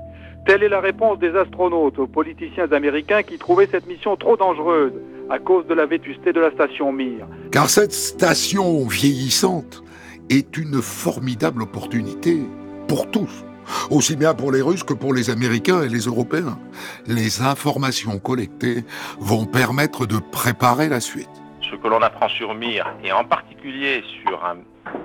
Telle 0.46 0.62
est 0.62 0.68
la 0.68 0.80
réponse 0.80 1.18
des 1.18 1.34
astronautes 1.34 1.98
aux 1.98 2.06
politiciens 2.06 2.70
américains 2.70 3.22
qui 3.22 3.38
trouvaient 3.38 3.68
cette 3.70 3.86
mission 3.86 4.14
trop 4.16 4.36
dangereuse 4.36 4.92
à 5.30 5.38
cause 5.38 5.66
de 5.66 5.72
la 5.72 5.86
vétusté 5.86 6.34
de 6.34 6.40
la 6.40 6.50
station 6.50 6.92
Mir. 6.92 7.26
Car 7.50 7.70
cette 7.70 7.92
station 7.92 8.86
vieillissante 8.86 9.82
est 10.28 10.58
une 10.58 10.82
formidable 10.82 11.62
opportunité 11.62 12.42
pour 12.88 13.10
tous. 13.10 13.44
aussi 13.90 14.16
bien 14.16 14.34
pour 14.34 14.52
les 14.52 14.60
Russes 14.60 14.82
que 14.82 14.92
pour 14.92 15.14
les 15.14 15.30
Américains 15.30 15.82
et 15.82 15.88
les 15.88 16.00
Européens. 16.00 16.58
Les 17.06 17.40
informations 17.40 18.18
collectées 18.18 18.84
vont 19.18 19.46
permettre 19.46 20.04
de 20.06 20.18
préparer 20.18 20.90
la 20.90 21.00
suite. 21.00 21.30
Ce 21.62 21.74
que 21.76 21.88
l'on 21.88 22.02
apprend 22.02 22.28
sur 22.28 22.54
Mir, 22.54 22.86
et 23.02 23.12
en 23.12 23.24
particulier 23.24 24.02
sur 24.22 24.44
un 24.44 24.56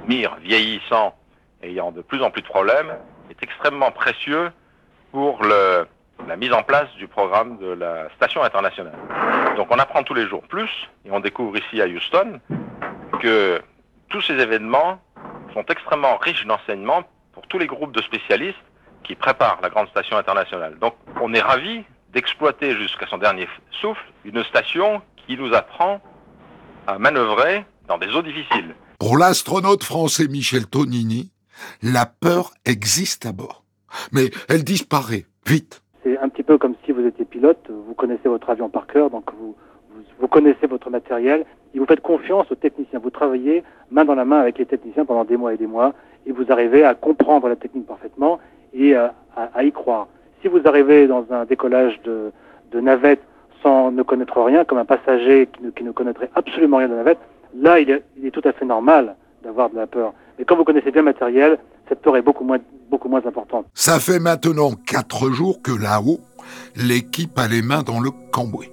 Mir 0.07 0.37
vieillissant, 0.43 1.15
ayant 1.63 1.91
de 1.91 2.01
plus 2.01 2.21
en 2.21 2.31
plus 2.31 2.41
de 2.41 2.47
problèmes, 2.47 2.93
est 3.29 3.41
extrêmement 3.41 3.91
précieux 3.91 4.49
pour 5.11 5.43
le, 5.43 5.87
la 6.27 6.35
mise 6.35 6.53
en 6.53 6.63
place 6.63 6.87
du 6.97 7.07
programme 7.07 7.57
de 7.57 7.67
la 7.67 8.09
station 8.15 8.43
internationale. 8.43 8.97
Donc 9.57 9.67
on 9.71 9.79
apprend 9.79 10.03
tous 10.03 10.13
les 10.13 10.27
jours 10.27 10.43
plus, 10.43 10.69
et 11.05 11.11
on 11.11 11.19
découvre 11.19 11.57
ici 11.57 11.81
à 11.81 11.87
Houston 11.87 12.39
que 13.21 13.61
tous 14.09 14.21
ces 14.21 14.33
événements 14.33 14.99
sont 15.53 15.65
extrêmement 15.69 16.17
riches 16.17 16.45
d'enseignements 16.45 17.03
pour 17.33 17.47
tous 17.47 17.57
les 17.57 17.67
groupes 17.67 17.91
de 17.91 18.01
spécialistes 18.01 18.57
qui 19.03 19.15
préparent 19.15 19.59
la 19.61 19.69
grande 19.69 19.89
station 19.89 20.17
internationale. 20.17 20.77
Donc 20.79 20.95
on 21.21 21.33
est 21.33 21.41
ravi 21.41 21.83
d'exploiter 22.13 22.75
jusqu'à 22.75 23.07
son 23.07 23.17
dernier 23.17 23.47
souffle 23.81 24.03
une 24.25 24.43
station 24.43 25.01
qui 25.25 25.37
nous 25.37 25.53
apprend 25.53 26.01
à 26.87 26.97
manœuvrer 26.97 27.65
dans 27.87 27.97
des 27.97 28.07
eaux 28.07 28.21
difficiles. 28.21 28.75
Pour 28.99 29.17
l'astronaute 29.17 29.83
français 29.83 30.27
Michel 30.27 30.67
Tonini, 30.67 31.31
la 31.81 32.05
peur 32.05 32.51
existe 32.65 33.25
à 33.25 33.31
bord. 33.31 33.63
Mais 34.11 34.29
elle 34.47 34.63
disparaît 34.63 35.25
vite. 35.47 35.81
C'est 36.03 36.17
un 36.17 36.29
petit 36.29 36.43
peu 36.43 36.57
comme 36.57 36.75
si 36.85 36.91
vous 36.91 37.05
étiez 37.05 37.25
pilote, 37.25 37.69
vous 37.69 37.93
connaissez 37.93 38.29
votre 38.29 38.49
avion 38.49 38.69
par 38.69 38.87
cœur, 38.87 39.09
donc 39.09 39.25
vous, 39.37 39.55
vous, 40.19 40.27
connaissez 40.27 40.67
votre 40.67 40.89
matériel, 40.89 41.45
et 41.73 41.79
vous 41.79 41.85
faites 41.85 42.01
confiance 42.01 42.49
aux 42.51 42.55
techniciens. 42.55 42.99
Vous 42.99 43.09
travaillez 43.09 43.63
main 43.91 44.05
dans 44.05 44.15
la 44.15 44.25
main 44.25 44.39
avec 44.39 44.57
les 44.57 44.65
techniciens 44.65 45.05
pendant 45.05 45.25
des 45.25 45.37
mois 45.37 45.53
et 45.53 45.57
des 45.57 45.67
mois, 45.67 45.93
et 46.25 46.31
vous 46.31 46.45
arrivez 46.49 46.83
à 46.83 46.95
comprendre 46.95 47.49
la 47.49 47.55
technique 47.55 47.85
parfaitement 47.85 48.39
et 48.73 48.95
à, 48.95 49.13
à, 49.35 49.63
y 49.63 49.71
croire. 49.71 50.07
Si 50.41 50.47
vous 50.47 50.61
arrivez 50.65 51.07
dans 51.07 51.25
un 51.31 51.45
décollage 51.45 51.99
de, 52.03 52.31
navette 52.79 53.21
sans 53.61 53.91
ne 53.91 54.03
connaître 54.03 54.39
rien, 54.41 54.63
comme 54.63 54.77
un 54.77 54.85
passager 54.85 55.47
qui 55.47 55.63
ne, 55.63 55.71
qui 55.71 55.83
ne 55.83 55.91
connaîtrait 55.91 56.29
absolument 56.35 56.77
rien 56.77 56.87
de 56.87 56.95
navette, 56.95 57.19
là, 57.55 57.79
il 57.79 57.89
est, 57.89 58.03
il 58.17 58.25
est 58.25 58.31
tout 58.31 58.41
à 58.45 58.53
fait 58.53 58.65
normal 58.65 59.15
d'avoir 59.43 59.69
de 59.69 59.75
la 59.75 59.87
peur. 59.87 60.13
Mais 60.37 60.45
quand 60.45 60.55
vous 60.55 60.63
connaissez 60.63 60.91
bien 60.91 61.01
le 61.01 61.05
matériel, 61.07 61.57
cette 61.89 62.01
peur 62.01 62.15
est 62.15 62.21
beaucoup 62.21 62.43
moins, 62.43 62.59
beaucoup 62.89 63.09
moins 63.09 63.25
importante. 63.25 63.65
Ça 63.73 63.99
fait 63.99 64.19
maintenant 64.19 64.71
quatre 64.71 65.29
jours 65.31 65.61
que 65.61 65.71
là-haut, 65.71 66.19
l'équipe 66.75 67.37
a 67.37 67.47
les 67.47 67.61
mains 67.61 67.83
dans 67.83 67.99
le 67.99 68.11
cambouis. 68.31 68.71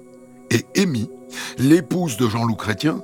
Et 0.51 0.81
Amy, 0.81 1.09
l'épouse 1.57 2.17
de 2.17 2.27
Jean-Loup 2.27 2.55
Chrétien, 2.55 3.01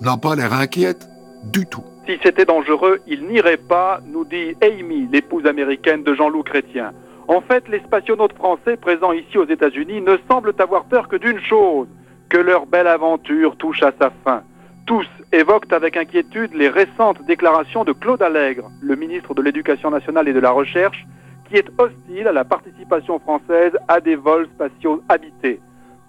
n'a 0.00 0.16
pas 0.16 0.34
l'air 0.36 0.52
inquiète 0.52 1.08
du 1.44 1.66
tout. 1.66 1.84
Si 2.06 2.18
c'était 2.22 2.44
dangereux, 2.44 3.00
il 3.06 3.26
n'irait 3.26 3.56
pas, 3.56 4.00
nous 4.06 4.24
dit 4.24 4.54
Amy, 4.62 5.08
l'épouse 5.10 5.46
américaine 5.46 6.02
de 6.02 6.14
Jean-Loup 6.14 6.42
Chrétien. 6.42 6.92
En 7.28 7.40
fait, 7.40 7.66
les 7.68 7.80
spationautes 7.80 8.34
français 8.34 8.76
présents 8.76 9.12
ici 9.12 9.38
aux 9.38 9.46
États-Unis 9.46 10.02
ne 10.02 10.18
semblent 10.28 10.54
avoir 10.58 10.84
peur 10.84 11.08
que 11.08 11.16
d'une 11.16 11.40
chose, 11.40 11.88
que 12.28 12.36
leur 12.36 12.66
belle 12.66 12.86
aventure 12.86 13.56
touche 13.56 13.82
à 13.82 13.92
sa 13.98 14.12
fin. 14.24 14.42
Tous 14.86 15.06
évoquent 15.32 15.72
avec 15.72 15.96
inquiétude 15.96 16.52
les 16.52 16.68
récentes 16.68 17.24
déclarations 17.26 17.84
de 17.84 17.92
Claude 17.92 18.20
Allègre, 18.20 18.70
le 18.82 18.96
ministre 18.96 19.32
de 19.32 19.40
l'Éducation 19.40 19.90
nationale 19.90 20.28
et 20.28 20.34
de 20.34 20.40
la 20.40 20.50
Recherche, 20.50 21.06
qui 21.48 21.56
est 21.56 21.68
hostile 21.78 22.28
à 22.28 22.32
la 22.32 22.44
participation 22.44 23.18
française 23.18 23.72
à 23.88 24.00
des 24.00 24.14
vols 24.14 24.46
spatiaux 24.54 25.02
habités. 25.08 25.60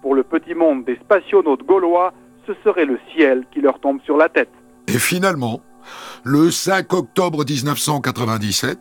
Pour 0.02 0.14
le 0.14 0.22
petit 0.22 0.54
monde 0.54 0.84
des 0.84 0.96
spationautes 0.96 1.62
gaulois, 1.62 2.12
ce 2.46 2.52
serait 2.64 2.84
le 2.84 2.98
ciel 3.14 3.46
qui 3.50 3.62
leur 3.62 3.80
tombe 3.80 4.00
sur 4.02 4.18
la 4.18 4.28
tête. 4.28 4.52
Et 4.88 4.98
finalement, 4.98 5.62
le 6.22 6.50
5 6.50 6.92
octobre 6.92 7.44
1997, 7.48 8.78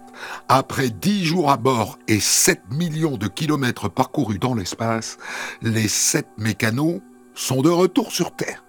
après 0.50 0.90
10 0.90 1.24
jours 1.24 1.52
à 1.52 1.58
bord 1.58 2.00
et 2.10 2.20
7 2.20 2.64
millions 2.70 3.16
de 3.16 3.28
kilomètres 3.28 3.90
parcourus 3.90 4.40
dans 4.40 4.56
l'espace, 4.56 5.18
les 5.62 5.88
sept 5.88 6.28
mécanos 6.38 7.00
sont 7.34 7.62
de 7.62 7.70
retour 7.70 8.12
sur 8.12 8.36
Terre. 8.36 8.65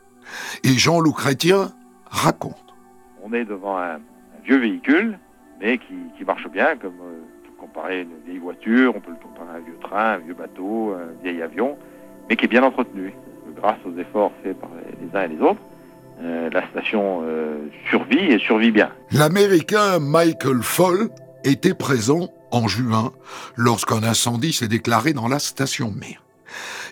Et 0.64 0.78
Jean-Loup 0.78 1.12
Chrétien 1.12 1.72
raconte. 2.10 2.74
On 3.22 3.32
est 3.32 3.44
devant 3.44 3.78
un, 3.78 3.96
un 3.96 4.00
vieux 4.44 4.58
véhicule, 4.58 5.18
mais 5.60 5.78
qui, 5.78 5.94
qui 6.16 6.24
marche 6.24 6.48
bien, 6.48 6.76
comme 6.76 6.94
euh, 7.02 7.20
on 7.42 7.46
peut 7.46 7.54
comparer 7.58 8.02
une 8.02 8.24
vieille 8.26 8.38
voiture, 8.38 8.94
on 8.96 9.00
peut 9.00 9.10
le 9.10 9.16
comparer 9.16 9.50
à 9.50 9.56
un 9.56 9.64
vieux 9.64 9.78
train, 9.80 10.12
un 10.12 10.18
vieux 10.18 10.34
bateau, 10.34 10.94
un 10.94 11.22
vieil 11.22 11.42
avion, 11.42 11.76
mais 12.28 12.36
qui 12.36 12.44
est 12.44 12.48
bien 12.48 12.62
entretenu. 12.62 13.12
Grâce 13.56 13.78
aux 13.86 13.98
efforts 13.98 14.32
faits 14.42 14.58
par 14.60 14.68
les, 14.76 15.06
les 15.06 15.16
uns 15.16 15.22
et 15.22 15.28
les 15.28 15.40
autres, 15.40 15.60
euh, 16.20 16.50
la 16.50 16.66
station 16.68 17.22
euh, 17.24 17.68
survit 17.88 18.18
et 18.18 18.38
survit 18.38 18.70
bien. 18.70 18.90
L'Américain 19.12 19.98
Michael 19.98 20.62
Fall 20.62 21.08
était 21.44 21.74
présent 21.74 22.28
en 22.50 22.68
juin 22.68 23.12
lorsqu'un 23.56 24.02
incendie 24.02 24.52
s'est 24.52 24.68
déclaré 24.68 25.12
dans 25.12 25.28
la 25.28 25.38
station 25.38 25.90
Mir. 25.90 26.22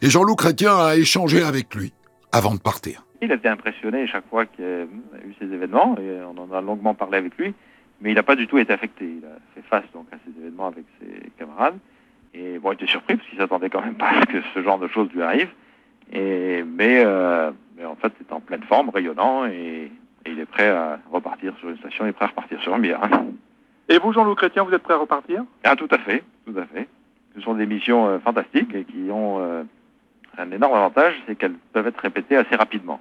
Et 0.03 0.11
Jean-Loup 0.11 0.37
Chrétien 0.37 0.77
a 0.77 0.97
échangé 0.97 1.43
avec 1.43 1.75
lui 1.75 1.93
avant 2.33 2.55
de 2.55 2.61
partir. 2.61 3.04
Il 3.23 3.33
a 3.33 3.37
été 3.37 3.49
impressionné 3.49 4.07
chaque 4.07 4.29
fois 4.29 4.47
qu'il 4.47 4.65
y 4.65 4.69
a 4.69 4.83
eu 4.83 5.35
ces 5.39 5.53
événements, 5.53 5.97
et 5.99 6.21
on 6.23 6.39
en 6.41 6.53
a 6.53 6.61
longuement 6.61 6.95
parlé 6.95 7.19
avec 7.19 7.37
lui, 7.39 7.55
mais 8.01 8.11
il 8.11 8.15
n'a 8.15 8.23
pas 8.23 8.37
du 8.37 8.47
tout 8.47 8.59
été 8.59 8.73
affecté. 8.73 9.05
Il 9.05 9.25
a 9.25 9.39
fait 9.55 9.67
face 9.69 9.85
donc 9.95 10.07
à 10.13 10.17
ces 10.25 10.41
événements 10.41 10.67
avec 10.67 10.85
ses 11.01 11.31
camarades, 11.39 11.79
et 12.35 12.59
bon, 12.59 12.73
il 12.73 12.75
était 12.75 12.87
surpris 12.87 13.17
parce 13.17 13.29
qu'il 13.29 13.39
s'attendait 13.39 13.71
quand 13.71 13.83
même 13.83 13.95
pas 13.95 14.11
à 14.11 14.21
ce 14.21 14.27
que 14.27 14.43
ce 14.55 14.63
genre 14.63 14.79
de 14.79 14.89
choses 14.89 15.11
lui 15.13 15.23
arrive. 15.23 15.49
Et, 16.13 16.63
mais, 16.65 17.03
euh, 17.05 17.51
mais 17.77 17.85
en 17.85 17.97
fait, 17.97 18.13
c'est 18.19 18.33
en 18.33 18.41
pleine 18.41 18.63
forme, 18.65 18.91
rayonnant, 18.91 19.47
et, 19.47 19.91
et, 20.27 20.31
il 20.31 20.39
est 20.39 20.47
prêt 20.47 20.69
à 20.69 20.99
repartir 21.11 21.55
sur 21.59 21.71
une 21.71 21.79
station, 21.79 22.05
il 22.05 22.11
est 22.11 22.13
prêt 22.13 22.27
à 22.27 22.29
repartir 22.29 22.61
sur 22.61 22.75
un 22.75 22.79
bière. 22.79 23.01
Et 23.89 23.99
vous, 23.99 24.13
Jean-Loup 24.13 24.35
Chrétien, 24.35 24.65
vous 24.65 24.73
êtes 24.73 24.83
prêt 24.83 24.95
à 24.95 24.99
repartir? 24.99 25.45
Ah, 25.63 25.77
tout 25.77 25.89
à 25.91 25.99
fait, 25.99 26.25
tout 26.47 26.59
à 26.59 26.65
fait. 26.65 26.89
Ce 27.35 27.41
sont 27.41 27.55
des 27.55 27.67
missions 27.67 28.07
euh, 28.07 28.19
fantastiques 28.19 28.75
et 28.75 28.85
qui 28.85 29.11
ont 29.11 29.39
euh, 29.41 29.65
un 30.39 30.51
énorme 30.51 30.75
avantage, 30.75 31.15
c'est 31.27 31.37
qu'elles 31.37 31.57
peuvent 31.73 31.87
être 31.87 32.01
répétées 32.01 32.37
assez 32.37 32.57
rapidement. 32.57 33.01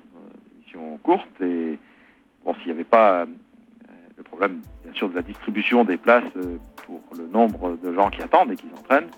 Des 0.49 0.65
missions 0.65 0.97
courtes 1.03 1.41
et, 1.41 1.77
bon, 2.45 2.53
s'il 2.55 2.65
n'y 2.67 2.71
avait 2.71 2.83
pas 2.83 3.21
euh, 3.21 3.25
le 4.17 4.23
problème, 4.23 4.61
bien 4.83 4.93
sûr, 4.93 5.09
de 5.09 5.15
la 5.15 5.21
distribution 5.21 5.83
des 5.83 5.97
places 5.97 6.23
euh, 6.37 6.57
pour 6.85 7.01
le 7.17 7.27
nombre 7.27 7.77
de 7.81 7.93
gens 7.93 8.09
qui 8.09 8.21
attendent 8.21 8.51
et 8.51 8.55
qui 8.55 8.67
s'entraînent, 8.75 9.09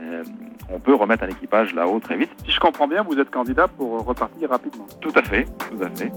euh, 0.00 0.22
on 0.70 0.78
peut 0.78 0.94
remettre 0.94 1.24
un 1.24 1.28
équipage 1.28 1.74
là-haut 1.74 1.98
très 1.98 2.16
vite. 2.16 2.30
Si 2.44 2.52
je 2.52 2.60
comprends 2.60 2.86
bien, 2.86 3.02
vous 3.02 3.18
êtes 3.18 3.30
candidat 3.30 3.68
pour 3.68 4.04
repartir 4.04 4.50
rapidement. 4.50 4.86
Tout 5.00 5.12
à 5.16 5.22
fait, 5.22 5.46
tout 5.70 5.82
à 5.82 5.88
fait. 5.90 6.12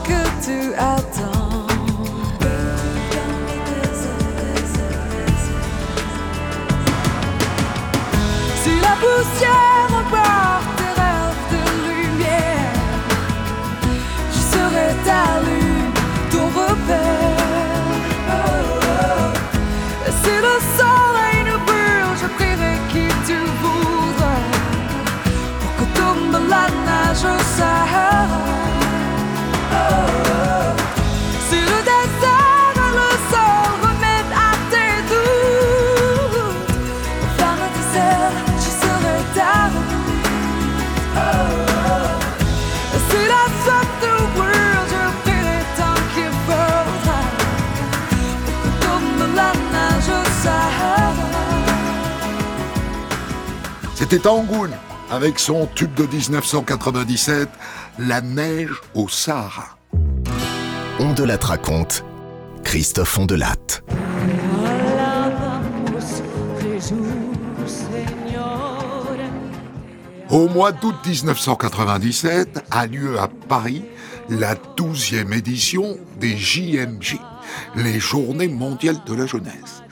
Mirages 0.00 0.40
que 0.44 0.44
tu 0.44 0.74
C'était 54.10 54.26
Angoun 54.26 54.72
avec 55.08 55.38
son 55.38 55.68
tube 55.72 55.94
de 55.94 56.04
1997, 56.04 57.48
La 58.00 58.20
neige 58.20 58.72
au 58.92 59.08
Sahara. 59.08 59.78
On 60.98 61.12
de 61.12 61.22
la 61.22 61.36
raconte, 61.36 62.04
Christophe 62.64 63.16
Ondelatte. 63.20 63.84
Au 70.28 70.48
mois 70.48 70.72
d'août 70.72 70.96
1997 71.06 72.64
a 72.68 72.86
lieu 72.88 73.16
à 73.16 73.28
Paris 73.28 73.84
la 74.28 74.56
12e 74.56 75.32
édition 75.32 75.98
des 76.18 76.36
JMJ, 76.36 77.16
les 77.76 78.00
Journées 78.00 78.48
mondiales 78.48 79.04
de 79.06 79.14
la 79.14 79.26
jeunesse. 79.26 79.84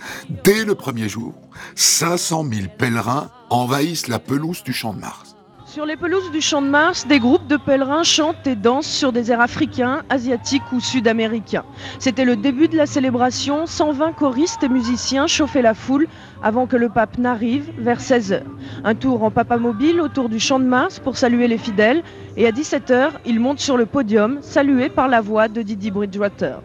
Dès 0.42 0.64
le 0.64 0.75
premier 0.75 1.08
jour, 1.08 1.34
500 1.75 2.46
000 2.52 2.66
pèlerins 2.76 3.30
envahissent 3.50 4.08
la 4.08 4.18
pelouse 4.18 4.62
du 4.62 4.72
Champ 4.72 4.92
de 4.92 5.00
Mars. 5.00 5.34
Sur 5.68 5.84
les 5.84 5.98
pelouses 5.98 6.30
du 6.30 6.40
Champ 6.40 6.62
de 6.62 6.66
Mars, 6.66 7.06
des 7.06 7.18
groupes 7.18 7.46
de 7.46 7.58
pèlerins 7.58 8.02
chantent 8.02 8.46
et 8.46 8.56
dansent 8.56 8.87
sur 8.87 9.12
des 9.12 9.30
airs 9.30 9.42
africains, 9.42 10.02
asiatiques 10.08 10.72
ou 10.72 10.80
sud-américains. 10.80 11.64
C'était 11.98 12.25
le 12.25 12.37
début 12.37 12.68
de 12.68 12.76
la 12.76 12.87
célébration. 12.87 13.66
120 13.66 14.12
choristes 14.12 14.62
et 14.62 14.68
musiciens 14.70 15.26
chauffaient 15.26 15.60
la 15.60 15.75
foule 15.75 16.08
avant 16.42 16.66
que 16.66 16.76
le 16.76 16.88
pape 16.88 17.18
n'arrive 17.18 17.70
vers 17.76 18.00
16h. 18.00 18.44
Un 18.82 18.94
tour 18.94 19.22
en 19.22 19.30
papa 19.30 19.58
mobile 19.58 20.00
autour 20.00 20.30
du 20.30 20.40
Champ 20.40 20.58
de 20.58 20.64
Mars 20.64 21.00
pour 21.00 21.18
saluer 21.18 21.48
les 21.48 21.58
fidèles. 21.58 22.02
Et 22.38 22.46
à 22.46 22.50
17h, 22.50 23.10
il 23.26 23.38
monte 23.38 23.60
sur 23.60 23.76
le 23.76 23.84
podium, 23.84 24.38
salué 24.40 24.88
par 24.88 25.06
la 25.06 25.20
voix 25.20 25.48
de 25.48 25.60
Didi 25.60 25.90
Bridgewater. 25.90 26.62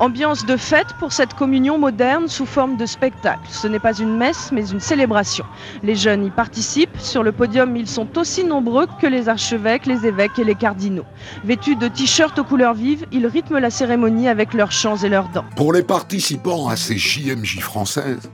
Ambiance 0.00 0.46
de 0.46 0.56
fête 0.56 0.94
pour 1.00 1.12
cette 1.12 1.34
communion 1.34 1.76
moderne 1.76 2.28
sous 2.28 2.46
forme 2.46 2.76
de 2.76 2.86
spectacle. 2.86 3.48
Ce 3.50 3.66
n'est 3.66 3.80
pas 3.80 3.98
une 3.98 4.16
messe, 4.16 4.52
mais 4.52 4.68
une 4.68 4.78
célébration. 4.78 5.44
Les 5.82 5.96
jeunes 5.96 6.24
y 6.24 6.30
participent. 6.30 7.00
Sur 7.00 7.24
le 7.24 7.32
podium, 7.32 7.74
ils 7.76 7.88
sont 7.88 8.16
aussi 8.16 8.44
nombreux 8.44 8.86
que 9.00 9.08
les 9.08 9.28
archevêques, 9.28 9.86
les 9.86 10.06
évêques 10.06 10.38
et 10.38 10.44
les 10.44 10.54
cardinaux. 10.54 11.04
Vêtus 11.44 11.74
de 11.74 11.88
t-shirts 11.88 12.38
aux 12.38 12.44
couleurs 12.44 12.74
vives, 12.74 13.06
ils 13.10 13.26
rythment 13.26 13.58
la 13.58 13.70
cérémonie 13.70 14.28
avec 14.28 14.54
leurs 14.54 14.70
chants 14.70 14.98
et 14.98 15.08
leurs 15.08 15.30
dents. 15.30 15.44
Pour 15.56 15.72
les 15.72 15.82
participants 15.82 16.68
à 16.68 16.76
ces 16.76 16.96
JMJ 16.96 17.58
françaises, 17.58 18.30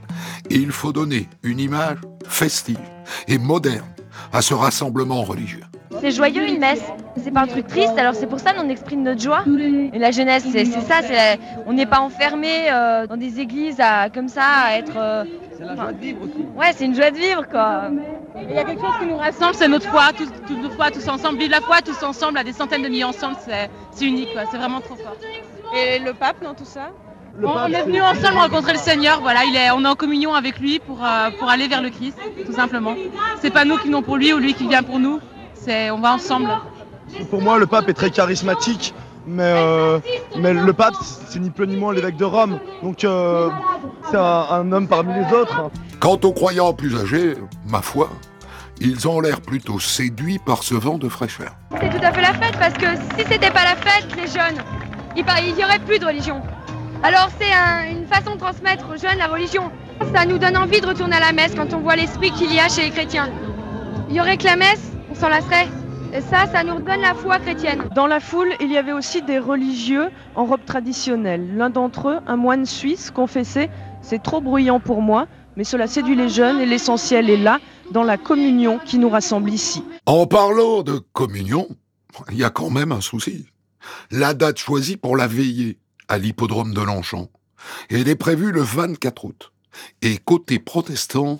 il 0.51 0.71
faut 0.71 0.93
donner 0.93 1.27
une 1.41 1.59
image 1.59 1.97
festive 2.27 2.77
et 3.27 3.39
moderne 3.39 3.89
à 4.31 4.43
ce 4.43 4.53
rassemblement 4.53 5.23
religieux. 5.23 5.63
C'est 6.01 6.11
joyeux 6.11 6.47
une 6.47 6.59
messe. 6.59 6.83
C'est 7.17 7.31
pas 7.31 7.41
un 7.41 7.47
truc 7.47 7.67
triste, 7.67 7.97
alors 7.97 8.13
c'est 8.15 8.27
pour 8.27 8.39
ça 8.39 8.53
qu'on 8.53 8.69
exprime 8.69 9.01
notre 9.03 9.21
joie. 9.21 9.43
Et 9.93 9.99
la 9.99 10.11
jeunesse, 10.11 10.43
c'est 10.51 10.65
c'est 10.65 10.81
ça. 10.81 11.01
c'est- 11.01 11.39
on 11.65 11.73
n'est 11.73 11.85
pas 11.85 11.99
enfermé 11.99 12.69
euh, 12.71 13.07
dans 13.07 13.17
des 13.17 13.39
églises 13.39 13.79
à, 13.79 14.09
comme 14.09 14.27
ça, 14.27 14.43
à 14.65 14.73
être. 14.77 14.97
euh, 14.97 15.23
enfin, 15.71 15.91
Ouais, 16.55 16.71
c'est 16.75 16.85
une 16.85 16.95
joie 16.95 17.11
de 17.11 17.17
vivre, 17.17 17.47
quoi. 17.47 17.89
Il 18.49 18.53
y 18.53 18.57
a 18.59 18.63
quelque 18.65 18.81
chose 18.81 18.97
qui 18.99 19.05
nous 19.05 19.17
rassemble, 19.17 19.55
c'est 19.55 19.67
notre 19.69 19.87
foi, 19.87 20.11
tous, 20.17 20.27
tous 20.47 20.57
nos 20.61 20.69
foi, 20.69 20.91
tous 20.91 21.07
ensemble. 21.07 21.39
Vive 21.39 21.51
la 21.51 21.61
foi, 21.61 21.77
tous 21.81 22.03
ensemble, 22.03 22.37
à 22.37 22.43
des 22.43 22.53
centaines 22.53 22.81
de 22.83 22.89
milliers 22.89 23.05
ensemble, 23.05 23.37
c'est 23.39 23.69
c'est 23.91 24.05
unique, 24.05 24.31
quoi. 24.33 24.41
c'est 24.51 24.57
vraiment 24.57 24.81
trop 24.81 24.95
fort. 24.95 25.15
Et 25.73 25.99
le 25.99 26.13
pape 26.13 26.43
dans 26.43 26.53
tout 26.53 26.65
ça? 26.65 26.89
On, 27.43 27.47
on 27.47 27.67
est 27.67 27.83
venus 27.83 28.01
ensemble 28.01 28.37
rencontrer 28.37 28.73
le 28.73 28.79
Seigneur, 28.79 29.19
voilà, 29.21 29.43
il 29.45 29.55
est, 29.55 29.71
on 29.71 29.83
est 29.83 29.87
en 29.87 29.95
communion 29.95 30.33
avec 30.33 30.57
lui 30.59 30.79
pour, 30.79 31.03
euh, 31.03 31.31
pour 31.37 31.49
aller 31.49 31.67
vers 31.67 31.81
le 31.81 31.89
Christ, 31.89 32.17
tout 32.45 32.53
simplement. 32.53 32.95
C'est 33.41 33.51
pas 33.51 33.65
nous 33.65 33.77
qui 33.77 33.87
venons 33.87 34.01
pour 34.01 34.15
lui 34.17 34.31
ou 34.33 34.37
lui 34.37 34.53
qui 34.53 34.67
vient 34.67 34.83
pour 34.83 34.99
nous, 34.99 35.19
c'est 35.65 35.91
on 35.91 35.99
va 35.99 36.13
ensemble. 36.13 36.49
Pour 37.29 37.41
moi, 37.41 37.57
le 37.57 37.65
pape 37.67 37.89
est 37.89 37.93
très 37.93 38.09
charismatique, 38.09 38.93
mais, 39.27 39.43
euh, 39.43 39.99
mais 40.37 40.53
le 40.53 40.73
pape, 40.73 40.95
c'est 41.27 41.39
ni 41.39 41.49
peu 41.49 41.65
ni 41.65 41.75
moins 41.77 41.93
l'évêque 41.93 42.17
de 42.17 42.25
Rome. 42.25 42.59
Donc, 42.83 43.03
euh, 43.03 43.49
c'est 44.09 44.17
un, 44.17 44.45
un 44.49 44.71
homme 44.71 44.87
parmi 44.87 45.13
les 45.13 45.33
autres. 45.33 45.69
Quant 45.99 46.19
aux 46.23 46.31
croyants 46.33 46.73
plus 46.73 46.95
âgés, 46.99 47.35
ma 47.67 47.81
foi, 47.81 48.09
ils 48.79 49.07
ont 49.07 49.19
l'air 49.21 49.39
plutôt 49.41 49.79
séduits 49.79 50.39
par 50.39 50.63
ce 50.63 50.73
vent 50.75 50.97
de 50.97 51.07
fraîcheur. 51.09 51.51
C'est 51.79 51.89
tout 51.89 52.05
à 52.05 52.11
fait 52.11 52.21
la 52.21 52.33
fête 52.33 52.57
parce 52.59 52.73
que 52.73 52.87
si 53.17 53.25
c'était 53.29 53.51
pas 53.51 53.63
la 53.63 53.75
fête, 53.75 54.07
les 54.17 54.27
jeunes, 54.27 54.57
il 55.15 55.23
par- 55.23 55.39
il 55.39 55.57
y 55.57 55.63
aurait 55.63 55.79
plus 55.79 55.99
de 55.99 56.05
religion. 56.05 56.41
Alors 57.03 57.29
c'est 57.39 57.53
un- 57.53 57.89
une 57.91 58.07
façon 58.07 58.35
de 58.35 58.39
transmettre 58.39 58.85
aux 58.93 58.97
jeunes 58.97 59.17
la 59.19 59.27
religion. 59.27 59.71
Ça 60.13 60.25
nous 60.25 60.37
donne 60.37 60.57
envie 60.57 60.81
de 60.81 60.87
retourner 60.87 61.15
à 61.15 61.19
la 61.21 61.31
messe 61.31 61.53
quand 61.55 61.73
on 61.73 61.79
voit 61.79 61.95
l'esprit 61.95 62.31
qu'il 62.31 62.53
y 62.53 62.59
a 62.59 62.67
chez 62.67 62.81
les 62.83 62.89
chrétiens. 62.91 63.29
Il 64.09 64.15
y 64.15 64.19
aurait 64.19 64.37
que 64.37 64.43
la 64.45 64.55
messe, 64.57 64.91
on 65.15 65.19
s'en 65.19 65.29
lasserait. 65.29 65.67
Et 66.13 66.21
ça, 66.21 66.47
ça 66.51 66.63
nous 66.63 66.75
redonne 66.75 67.01
la 67.01 67.13
foi 67.13 67.39
chrétienne. 67.39 67.83
Dans 67.95 68.07
la 68.07 68.19
foule, 68.19 68.53
il 68.59 68.71
y 68.71 68.77
avait 68.77 68.91
aussi 68.91 69.21
des 69.21 69.39
religieux 69.39 70.09
en 70.35 70.45
robe 70.45 70.63
traditionnelle. 70.65 71.55
L'un 71.55 71.69
d'entre 71.69 72.09
eux, 72.09 72.19
un 72.27 72.35
moine 72.35 72.65
suisse, 72.65 73.11
confessait 73.11 73.69
C'est 74.01 74.21
trop 74.21 74.41
bruyant 74.41 74.79
pour 74.79 75.01
moi, 75.01 75.27
mais 75.55 75.63
cela 75.63 75.87
séduit 75.87 76.15
les 76.15 76.29
jeunes 76.29 76.59
et 76.59 76.65
l'essentiel 76.65 77.29
est 77.29 77.37
là, 77.37 77.59
dans 77.91 78.03
la 78.03 78.17
communion 78.17 78.79
qui 78.83 78.97
nous 78.97 79.09
rassemble 79.09 79.49
ici. 79.49 79.83
En 80.05 80.25
parlant 80.25 80.83
de 80.83 80.99
communion, 81.13 81.67
il 82.31 82.37
y 82.37 82.43
a 82.43 82.49
quand 82.49 82.69
même 82.69 82.91
un 82.91 83.01
souci. 83.01 83.47
La 84.11 84.33
date 84.33 84.57
choisie 84.57 84.97
pour 84.97 85.15
la 85.17 85.27
veillée 85.27 85.77
à 86.07 86.17
l'hippodrome 86.17 86.73
de 86.73 86.81
Longchamp, 86.81 87.29
elle 87.89 88.07
est 88.07 88.15
prévue 88.15 88.51
le 88.51 88.61
24 88.61 89.25
août. 89.25 89.51
Et 90.01 90.17
côté 90.17 90.59
protestant, 90.59 91.39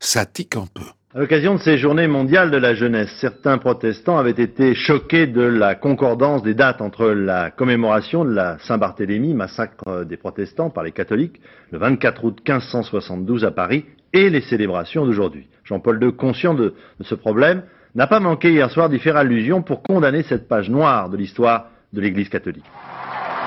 ça 0.00 0.26
tique 0.26 0.56
un 0.56 0.66
peu. 0.66 0.84
À 1.14 1.18
l'occasion 1.18 1.56
de 1.56 1.60
ces 1.60 1.76
journées 1.76 2.08
mondiales 2.08 2.50
de 2.50 2.56
la 2.56 2.72
jeunesse, 2.72 3.14
certains 3.20 3.58
protestants 3.58 4.16
avaient 4.16 4.30
été 4.30 4.74
choqués 4.74 5.26
de 5.26 5.42
la 5.42 5.74
concordance 5.74 6.42
des 6.42 6.54
dates 6.54 6.80
entre 6.80 7.08
la 7.08 7.50
commémoration 7.50 8.24
de 8.24 8.32
la 8.32 8.56
Saint-Barthélemy, 8.60 9.34
massacre 9.34 10.04
des 10.06 10.16
protestants 10.16 10.70
par 10.70 10.84
les 10.84 10.92
catholiques, 10.92 11.38
le 11.70 11.76
24 11.76 12.24
août 12.24 12.38
1572 12.38 13.44
à 13.44 13.50
Paris, 13.50 13.84
et 14.14 14.30
les 14.30 14.40
célébrations 14.40 15.04
d'aujourd'hui. 15.04 15.48
Jean-Paul 15.64 16.02
II, 16.02 16.14
conscient 16.14 16.54
de, 16.54 16.72
de 16.98 17.04
ce 17.04 17.14
problème, 17.14 17.64
n'a 17.94 18.06
pas 18.06 18.18
manqué 18.18 18.50
hier 18.50 18.70
soir 18.70 18.88
d'y 18.88 18.98
faire 18.98 19.18
allusion 19.18 19.60
pour 19.60 19.82
condamner 19.82 20.22
cette 20.22 20.48
page 20.48 20.70
noire 20.70 21.10
de 21.10 21.18
l'histoire 21.18 21.66
de 21.92 22.00
l'Église 22.00 22.30
catholique. 22.30 22.64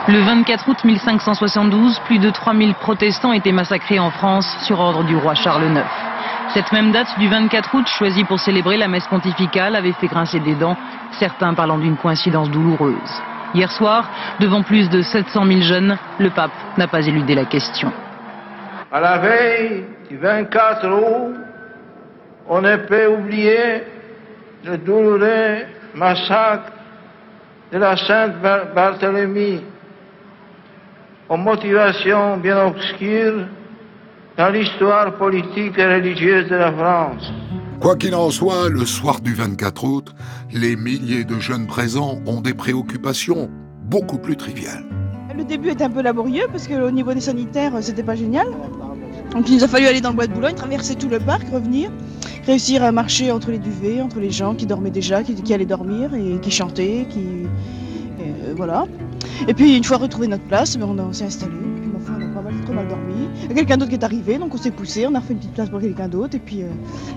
Le 0.08 0.20
24 0.20 0.70
août 0.70 0.84
1572, 0.84 2.00
plus 2.06 2.20
de 2.20 2.30
3000 2.30 2.76
protestants 2.76 3.34
étaient 3.34 3.52
massacrés 3.52 3.98
en 3.98 4.12
France 4.12 4.46
sur 4.68 4.80
ordre 4.80 5.04
du 5.04 5.16
roi 5.16 5.34
Charles 5.34 5.64
IX. 5.64 6.05
Cette 6.56 6.72
même 6.72 6.94
date 6.94 7.20
du 7.20 7.28
24 7.28 7.76
août, 7.76 7.86
choisie 7.90 8.24
pour 8.24 8.40
célébrer 8.40 8.78
la 8.78 8.88
messe 8.88 9.06
pontificale, 9.08 9.76
avait 9.76 9.92
fait 9.92 10.08
grincer 10.08 10.40
des 10.40 10.56
dents, 10.56 10.78
certains 11.20 11.54
parlant 11.54 11.78
d'une 11.78 11.98
coïncidence 11.98 12.50
douloureuse. 12.50 13.22
Hier 13.54 13.70
soir, 13.70 14.10
devant 14.40 14.64
plus 14.64 14.90
de 14.90 15.02
700 15.02 15.46
000 15.48 15.60
jeunes, 15.60 15.98
le 16.18 16.30
pape 16.30 16.54
n'a 16.78 16.88
pas 16.88 17.06
éludé 17.06 17.36
la 17.36 17.44
question. 17.44 17.92
À 18.90 19.02
la 19.02 19.18
veille 19.18 19.84
du 20.10 20.16
24 20.16 20.88
août, 20.88 21.36
on 22.48 22.62
ne 22.62 22.78
peut 22.78 23.08
oublier 23.08 23.84
le 24.64 24.78
douloureux 24.78 25.58
massacre 25.94 26.72
de 27.74 27.78
la 27.80 27.98
Sainte 27.98 28.40
Bar- 28.42 28.68
Barthélemy, 28.74 29.62
aux 31.28 31.36
motivations 31.36 32.38
bien 32.38 32.66
obscures 32.68 33.46
dans 34.38 34.50
l'histoire 34.50 35.16
politique 35.18 35.78
et 35.78 35.86
religieuse 35.86 36.50
de 36.50 36.56
la 36.56 36.72
France. 36.74 37.32
Quoi 37.80 37.96
qu'il 37.96 38.16
en 38.16 38.30
soit, 38.32 38.70
le 38.70 38.86
soir 38.86 39.20
du 39.22 39.34
24 39.34 39.84
août, 39.86 40.16
les 40.54 40.76
milliers 40.76 41.24
de 41.24 41.40
jeunes 41.40 41.68
présents 41.68 42.20
ont 42.26 42.42
des 42.42 42.54
préoccupations 42.54 43.50
beaucoup 43.84 44.18
plus 44.18 44.36
triviales. 44.36 44.84
Le 45.38 45.44
début 45.44 45.70
était 45.70 45.84
un 45.84 45.90
peu 45.90 46.02
laborieux 46.02 46.46
parce 46.52 46.68
qu'au 46.68 46.92
niveau 46.92 47.14
des 47.14 47.20
sanitaires, 47.22 47.76
euh, 47.76 47.82
c'était 47.82 48.04
pas 48.04 48.16
génial. 48.16 48.48
Donc 49.32 49.50
il 49.50 49.56
nous 49.56 49.64
a 49.64 49.68
fallu 49.68 49.86
aller 49.86 50.00
dans 50.00 50.10
le 50.12 50.16
bois 50.16 50.28
de 50.28 50.34
Boulogne, 50.34 50.56
traverser 50.56 50.96
tout 50.96 51.10
le 51.10 51.20
parc, 51.20 51.44
revenir, 51.52 51.92
réussir 52.48 52.82
à 52.84 52.92
marcher 52.94 53.32
entre 53.32 53.52
les 53.52 53.58
duvets, 53.60 54.02
entre 54.02 54.20
les 54.20 54.32
gens 54.32 54.56
qui 54.56 54.66
dormaient 54.66 54.92
déjà, 54.92 55.24
qui, 55.24 55.36
qui 55.36 55.54
allaient 55.54 55.66
dormir 55.66 56.14
et 56.16 56.40
qui 56.40 56.52
chantaient, 56.52 57.06
qui 57.10 57.26
euh, 58.22 58.54
voilà. 58.56 58.86
Et 59.50 59.54
puis 59.54 59.76
une 59.76 59.84
fois 59.84 59.98
retrouvé 59.98 60.28
notre 60.28 60.46
place, 60.46 60.78
ben, 60.78 60.86
on, 60.90 60.98
a- 61.00 61.04
on 61.04 61.12
s'est 61.14 61.26
installé. 61.26 61.52
Trop 62.66 62.74
mal 62.74 62.88
dormi. 62.88 63.30
Il 63.44 63.50
y 63.50 63.52
a 63.52 63.56
quelqu'un 63.56 63.78
d'autre 63.78 63.90
qui 63.90 63.96
est 63.96 64.04
arrivé, 64.04 64.38
donc 64.38 64.54
on 64.54 64.58
s'est 64.58 64.72
poussé, 64.72 65.08
on 65.08 65.16
a 65.16 65.20
refait 65.20 65.34
une 65.34 65.40
petite 65.40 65.54
place 65.54 65.70
pour 65.70 65.80
quelqu'un 65.80 66.10
d'autre 66.10 66.36
et 66.36 66.40
puis, 66.40 66.64
euh, 66.64 66.68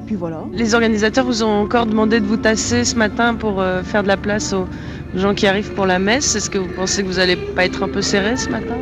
puis 0.06 0.14
voilà. 0.14 0.44
Les 0.52 0.74
organisateurs 0.74 1.24
vous 1.24 1.42
ont 1.42 1.62
encore 1.62 1.86
demandé 1.86 2.20
de 2.20 2.26
vous 2.26 2.36
tasser 2.36 2.84
ce 2.84 2.94
matin 2.94 3.34
pour 3.34 3.60
euh, 3.60 3.82
faire 3.82 4.02
de 4.02 4.08
la 4.08 4.16
place 4.16 4.52
aux 4.52 4.66
gens 5.16 5.34
qui 5.34 5.46
arrivent 5.46 5.72
pour 5.72 5.86
la 5.86 5.98
messe. 5.98 6.36
Est-ce 6.36 6.50
que 6.50 6.58
vous 6.58 6.72
pensez 6.76 7.02
que 7.02 7.08
vous 7.08 7.16
n'allez 7.16 7.36
pas 7.36 7.64
être 7.64 7.82
un 7.82 7.88
peu 7.88 8.02
serré 8.02 8.36
ce 8.36 8.48
matin 8.48 8.76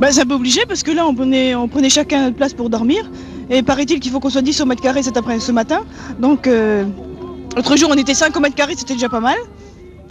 Bah, 0.00 0.08
c'est 0.10 0.22
un 0.22 0.26
peu 0.26 0.34
obligé 0.34 0.62
parce 0.66 0.82
que 0.82 0.90
là 0.90 1.06
on 1.06 1.14
prenait, 1.14 1.54
on 1.54 1.68
prenait 1.68 1.90
chacun 1.90 2.24
notre 2.24 2.36
place 2.36 2.54
pour 2.54 2.70
dormir. 2.70 3.08
Et 3.48 3.62
paraît-il 3.62 4.00
qu'il 4.00 4.10
faut 4.10 4.18
qu'on 4.18 4.30
soit 4.30 4.42
10 4.42 4.60
au 4.62 4.66
mètre 4.66 4.82
carré 4.82 5.02
cet 5.02 5.16
après 5.16 5.38
ce 5.38 5.52
matin. 5.52 5.82
Donc 6.18 6.46
euh, 6.46 6.84
l'autre 7.54 7.76
jour 7.76 7.90
on 7.92 7.98
était 7.98 8.14
5 8.14 8.36
au 8.36 8.40
mètre 8.40 8.56
carré, 8.56 8.74
c'était 8.76 8.94
déjà 8.94 9.08
pas 9.08 9.20
mal. 9.20 9.36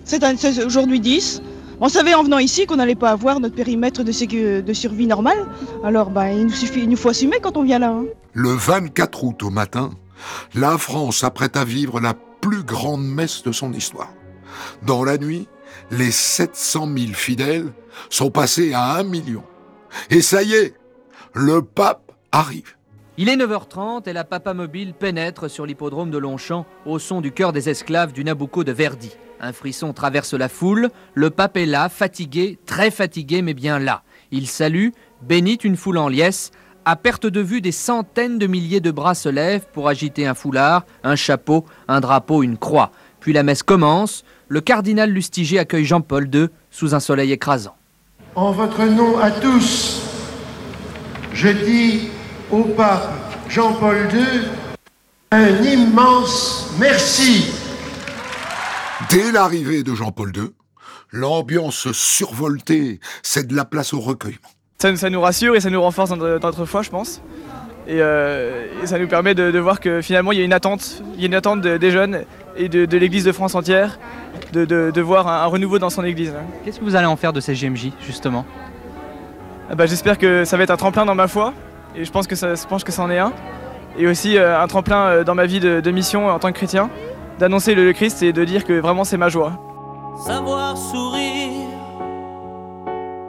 C'est 0.06 0.64
aujourd'hui 0.64 1.00
10. 1.00 1.42
On 1.82 1.90
savait 1.90 2.14
en 2.14 2.24
venant 2.24 2.40
ici 2.40 2.66
qu'on 2.66 2.78
n'allait 2.78 2.96
pas 2.96 3.12
avoir 3.12 3.40
notre 3.40 3.56
périmètre 3.56 4.04
de, 4.04 4.12
sécu- 4.12 4.62
de 4.64 4.74
survie 4.74 5.08
normal. 5.08 5.38
Alors 5.84 6.10
bah, 6.10 6.32
il, 6.32 6.46
nous 6.46 6.52
suffit, 6.54 6.82
il 6.84 6.90
nous 6.90 6.96
faut 6.98 7.10
assumer 7.10 7.40
quand 7.42 7.58
on 7.58 7.64
vient 7.64 7.80
là. 7.80 7.90
hein. 7.90 8.06
Le 8.34 8.50
24 8.50 9.24
août 9.24 9.44
au 9.44 9.50
matin, 9.50 9.92
la 10.54 10.78
France 10.78 11.18
s'apprête 11.18 11.58
à 11.58 11.66
vivre 11.66 12.00
la 12.00 12.14
plus 12.14 12.64
grande 12.64 13.06
messe 13.06 13.44
de 13.44 13.52
son 13.52 13.74
histoire. 13.74 14.10
Dans 14.84 15.04
la 15.04 15.18
nuit, 15.18 15.48
les 15.92 16.12
700 16.12 16.88
000 16.98 17.14
fidèles 17.14 17.74
sont 18.10 18.32
passés 18.32 18.74
à 18.74 18.96
1 18.98 19.04
million. 19.04 19.44
Et 20.10 20.22
ça 20.22 20.44
y 20.44 20.54
est, 20.54 20.76
le 21.34 21.62
pape 21.62 22.12
arrive. 22.32 22.76
Il 23.18 23.30
est 23.30 23.38
9h30 23.38 24.08
et 24.10 24.14
la 24.14 24.24
Papa 24.26 24.54
Mobile 24.54 24.94
pénètre 24.94 25.50
sur 25.50 25.66
l'hippodrome 25.66 26.12
de 26.12 26.18
Longchamp 26.18 26.66
au 26.86 27.00
son 27.00 27.22
du 27.22 27.32
cœur 27.32 27.54
des 27.54 27.70
esclaves 27.70 28.12
du 28.12 28.24
Nabucco 28.26 28.64
de 28.66 28.74
Verdi. 28.74 29.12
Un 29.42 29.54
frisson 29.54 29.94
traverse 29.94 30.34
la 30.34 30.50
foule, 30.50 30.90
le 31.14 31.30
pape 31.30 31.58
est 31.58 31.66
là, 31.66 31.90
fatigué, 31.90 32.58
très 32.66 32.92
fatigué, 32.92 33.42
mais 33.42 33.54
bien 33.54 33.80
là. 33.80 34.04
Il 34.32 34.48
salue, 34.48 34.90
bénit 35.22 35.56
une 35.56 35.78
foule 35.78 35.98
en 35.98 36.08
liesse, 36.08 36.52
à 36.86 36.96
perte 36.96 37.26
de 37.26 37.42
vue 37.42 37.62
des 37.62 37.72
centaines 37.72 38.38
de 38.38 38.48
milliers 38.48 38.80
de 38.80 38.92
bras 38.92 39.16
se 39.16 39.30
lèvent 39.30 39.66
pour 39.74 39.90
agiter 39.90 40.28
un 40.28 40.36
foulard, 40.36 40.86
un 41.04 41.16
chapeau, 41.16 41.66
un 41.88 42.00
drapeau, 42.00 42.44
une 42.44 42.58
croix. 42.58 42.92
Puis 43.20 43.34
la 43.34 43.44
messe 43.44 43.64
commence, 43.64 44.24
le 44.48 44.62
cardinal 44.62 45.10
Lustiger 45.10 45.60
accueille 45.60 45.86
Jean-Paul 45.86 46.30
II 46.34 46.48
sous 46.70 46.94
un 46.94 47.00
soleil 47.00 47.32
écrasant. 47.32 47.76
En 48.36 48.52
votre 48.52 48.84
nom 48.86 49.18
à 49.18 49.32
tous, 49.32 50.02
je 51.34 51.48
dis 51.50 52.10
au 52.52 52.64
pape 52.64 53.10
Jean-Paul 53.50 54.08
II 54.14 54.42
un 55.32 55.64
immense 55.64 56.72
merci. 56.80 57.65
Dès 59.10 59.32
l'arrivée 59.32 59.84
de 59.84 59.94
Jean-Paul 59.94 60.32
II, 60.36 60.52
l'ambiance 61.12 61.92
survoltée 61.92 63.00
cède 63.24 63.52
la 63.52 63.66
place 63.66 63.94
au 63.94 64.00
recueillement. 64.00 64.40
Ça, 64.80 64.96
ça 64.96 65.10
nous 65.10 65.22
rassure 65.22 65.56
et 65.56 65.60
ça 65.60 65.70
nous 65.70 65.82
renforce 65.82 66.10
dans 66.10 66.18
notre, 66.18 66.66
foi, 66.66 66.82
je 66.82 66.90
pense. 66.90 67.22
Et, 67.88 67.98
euh, 68.02 68.66
et 68.84 68.88
ça 68.88 68.98
nous 68.98 69.08
permet 69.08 69.36
de, 69.36 69.52
de 69.52 69.60
voir 69.60 69.80
que 69.80 70.02
finalement 70.02 70.32
il 70.32 70.40
y 70.40 70.42
a 70.42 70.44
une 70.44 70.54
attente, 70.54 71.04
il 71.16 71.22
y 71.22 71.24
a 71.24 71.28
une 71.28 71.36
attente 71.36 71.62
de- 71.62 71.78
des 71.78 71.92
jeunes 71.92 72.24
et 72.58 72.68
de, 72.68 72.86
de 72.86 72.98
l'Église 72.98 73.24
de 73.26 73.32
France 73.32 73.54
entière, 73.54 74.00
de, 74.54 74.66
de- 74.66 74.92
de 74.92 75.02
voir 75.02 75.28
un, 75.28 75.44
un 75.44 75.46
renouveau 75.46 75.78
dans 75.78 75.92
son 75.92 76.04
Église. 76.04 76.34
Qu'est-ce 76.64 76.80
que 76.80 76.84
vous 76.84 76.96
allez 76.96 77.06
en 77.06 77.16
faire 77.16 77.32
de 77.32 77.40
ces 77.40 77.54
JMJ, 77.54 77.92
justement? 78.02 78.44
Ah 79.70 79.76
bah, 79.76 79.86
J'espère 79.86 80.18
que 80.18 80.46
ça 80.46 80.58
va 80.58 80.64
être 80.64 80.72
un 80.72 80.78
tremplin 80.78 81.06
dans 81.06 81.14
ma 81.16 81.28
foi, 81.28 81.54
et 81.96 82.06
je 82.06 82.12
pense 82.12 82.26
que 82.26 82.36
ça, 82.36 82.56
je 82.56 82.66
pense 82.66 82.84
que 82.84 82.92
ça 82.92 83.04
en 83.04 83.12
est 83.12 83.20
un. 83.20 83.34
Et 84.00 84.08
aussi 84.08 84.38
euh, 84.38 84.60
un 84.60 84.68
tremplin 84.68 85.06
euh, 85.06 85.24
dans 85.24 85.36
ma 85.36 85.46
vie 85.46 85.60
de, 85.60 85.80
de 85.80 85.92
mission 85.92 86.28
en 86.28 86.40
tant 86.40 86.52
que 86.52 86.58
chrétien, 86.58 86.90
d'annoncer 87.40 87.76
le, 87.76 87.92
Christ 87.94 88.24
et 88.24 88.34
de 88.34 88.44
dire 88.44 88.64
que 88.66 88.74
vraiment 88.80 89.04
c'est 89.04 89.18
ma 89.18 89.30
joie. 89.30 89.54
Savoir 90.26 90.78
sourire 90.78 91.70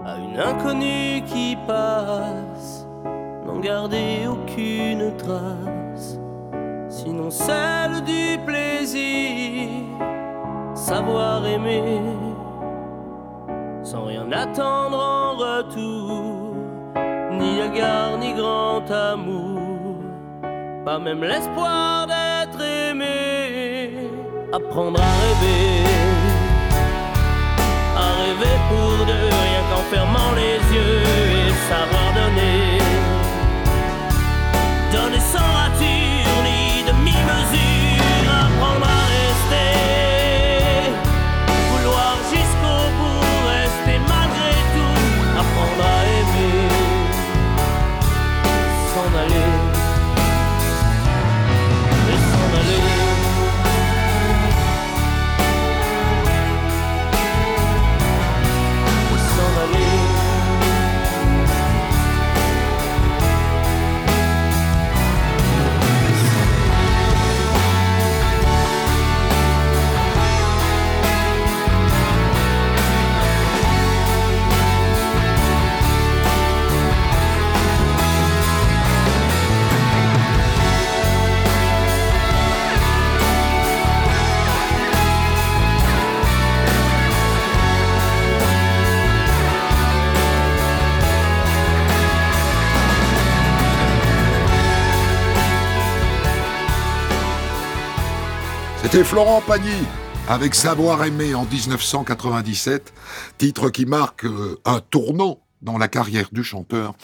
à 0.04 0.16
une 0.18 0.38
inconnue 0.38 1.22
qui 1.26 1.56
passe, 1.66 2.86
n'en 3.46 3.58
garder 3.58 4.26
aucune 4.28 5.16
trace, 5.16 6.18
sinon 6.88 7.30
celle 7.30 8.02
du 8.04 8.38
plaisir. 8.46 9.68
Savoir 10.74 11.44
aimer 11.46 12.00
sans 13.86 14.04
rien 14.04 14.30
attendre 14.32 14.98
en 14.98 15.36
retour, 15.36 16.54
ni 17.32 17.60
égard 17.60 18.18
ni 18.18 18.34
grand 18.34 18.88
amour, 18.90 19.96
pas 20.84 20.98
même 20.98 21.22
l'espoir 21.22 22.06
d'être 22.06 22.60
aimé. 22.60 23.35
Apprendre 24.76 25.00
à 25.00 25.12
rêver. 25.22 25.84
À 27.96 28.08
rêver 28.20 28.56
pour 28.68 29.06
deux, 29.06 29.28
rien 29.46 29.62
qu'en 29.70 29.82
fermant 29.90 30.32
les 30.36 30.58
yeux. 30.76 31.00
Et 31.00 31.52
savoir 31.66 31.95
C'était 98.96 99.08
Florent 99.08 99.42
Pagny 99.42 99.84
avec 100.26 100.54
Savoir 100.54 101.04
aimer 101.04 101.34
en 101.34 101.44
1997, 101.44 102.94
titre 103.36 103.68
qui 103.68 103.84
marque 103.84 104.24
euh, 104.24 104.58
un 104.64 104.80
tournant 104.80 105.40
dans 105.60 105.76
la 105.76 105.86
carrière 105.86 106.30
du 106.32 106.42
chanteur 106.42 106.94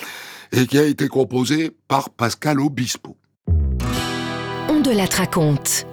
et 0.52 0.66
qui 0.66 0.78
a 0.78 0.85
été 0.85 1.09
composé 1.09 1.76
par 1.88 2.09
Pascal 2.09 2.61
Obispo. 2.61 3.18
On 4.70 4.81
de 4.81 4.90
la 4.90 5.05
raconte. 5.05 5.85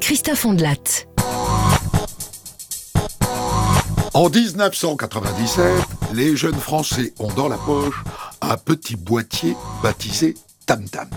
Christophe 0.00 0.44
Ondelat. 0.44 1.06
En 4.12 4.28
1997, 4.28 5.64
les 6.14 6.34
jeunes 6.34 6.58
Français 6.58 7.14
ont 7.20 7.32
dans 7.32 7.46
la 7.46 7.58
poche 7.58 8.02
un 8.40 8.56
petit 8.56 8.96
boîtier 8.96 9.54
baptisé 9.84 10.34
Tam 10.66 10.84
Tam, 10.88 11.08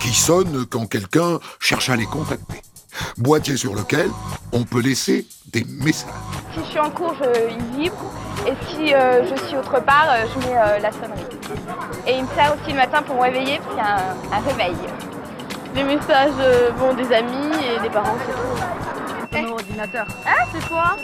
qui 0.00 0.12
sonne 0.12 0.66
quand 0.66 0.86
quelqu'un 0.86 1.38
cherche 1.60 1.88
à 1.88 1.94
les 1.94 2.06
contacter. 2.06 2.65
Boîtier 3.18 3.56
sur 3.56 3.74
lequel 3.74 4.10
on 4.52 4.64
peut 4.64 4.80
laisser 4.80 5.26
des 5.52 5.64
messages. 5.82 6.10
Si 6.52 6.60
je 6.60 6.64
suis 6.64 6.78
en 6.78 6.90
cours, 6.90 7.14
je, 7.18 7.50
il 7.50 7.80
vibre. 7.80 8.12
Et 8.46 8.52
si 8.68 8.94
euh, 8.94 9.22
je 9.24 9.46
suis 9.46 9.56
autre 9.56 9.80
part, 9.80 10.06
euh, 10.10 10.24
je 10.34 10.46
mets 10.46 10.56
euh, 10.56 10.78
la 10.78 10.92
sonnerie. 10.92 11.24
Et 12.06 12.12
il 12.16 12.22
me 12.24 12.28
sert 12.36 12.54
aussi 12.54 12.70
le 12.72 12.76
matin 12.76 13.02
pour 13.02 13.16
me 13.16 13.22
réveiller, 13.22 13.58
parce 13.58 13.68
qu'il 13.70 13.78
y 13.78 13.80
a 13.80 13.96
un, 13.96 14.38
un 14.38 14.40
réveil. 14.46 14.76
Des 15.74 15.82
messages 15.82 16.30
euh, 16.40 16.70
bon, 16.72 16.94
des 16.94 17.12
amis 17.12 17.52
et 17.76 17.80
des 17.80 17.90
parents, 17.90 18.16
c'est 18.26 19.38
tout. 19.38 19.46
Mon 19.46 19.52
ordinateur. 19.52 20.06
Ah, 20.26 20.44
c'est 20.52 20.68
quoi 20.68 20.96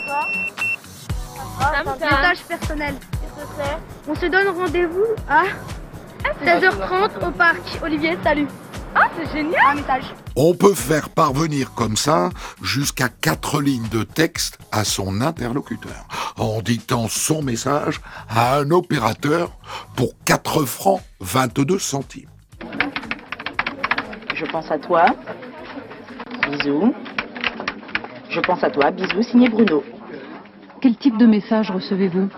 un 1.59 1.83
message 1.83 2.43
personnel. 2.47 2.95
Qu'est-ce 3.11 3.45
que 3.45 3.49
c'est 3.57 4.11
On 4.11 4.15
se 4.15 4.25
donne 4.25 4.47
rendez-vous 4.57 5.05
à 5.29 5.43
16h30 6.43 7.27
au 7.27 7.31
parc. 7.31 7.61
Olivier, 7.83 8.17
salut. 8.23 8.47
Ah, 8.95 9.07
c'est 9.17 9.31
génial 9.31 9.61
Un 9.71 9.75
message. 9.75 10.03
On 10.35 10.55
peut 10.55 10.73
faire 10.73 11.09
parvenir 11.09 11.73
comme 11.75 11.95
ça 11.95 12.31
jusqu'à 12.63 13.07
quatre 13.07 13.61
lignes 13.61 13.87
de 13.91 14.01
texte 14.01 14.57
à 14.71 14.83
son 14.83 15.21
interlocuteur, 15.21 16.07
en 16.37 16.61
dictant 16.61 17.07
son 17.07 17.43
message 17.43 18.01
à 18.29 18.57
un 18.57 18.71
opérateur 18.71 19.51
pour 19.95 20.13
4 20.25 20.65
francs 20.65 21.01
22 21.19 21.77
centimes. 21.77 22.29
Je 24.33 24.45
pense 24.51 24.71
à 24.71 24.79
toi. 24.79 25.05
Bisous. 26.49 26.95
Je 28.29 28.39
pense 28.39 28.63
à 28.63 28.71
toi. 28.71 28.89
Bisous, 28.89 29.21
signé 29.21 29.49
Bruno. 29.49 29.83
Quel 30.81 30.97
type 30.97 31.17
de 31.17 31.27
message 31.27 31.69
recevez-vous? 31.69 32.29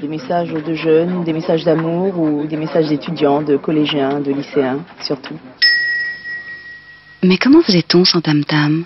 Des 0.00 0.08
messages 0.08 0.52
de 0.52 0.74
jeunes, 0.74 1.24
des 1.24 1.34
messages 1.34 1.64
d'amour 1.64 2.18
ou 2.18 2.46
des 2.46 2.56
messages 2.56 2.88
d'étudiants, 2.88 3.42
de 3.42 3.58
collégiens, 3.58 4.20
de 4.20 4.32
lycéens, 4.32 4.80
surtout. 5.02 5.36
Mais 7.24 7.38
comment 7.38 7.62
faisait-on 7.62 8.04
sans 8.04 8.20
Tam 8.20 8.44
Tam 8.44 8.84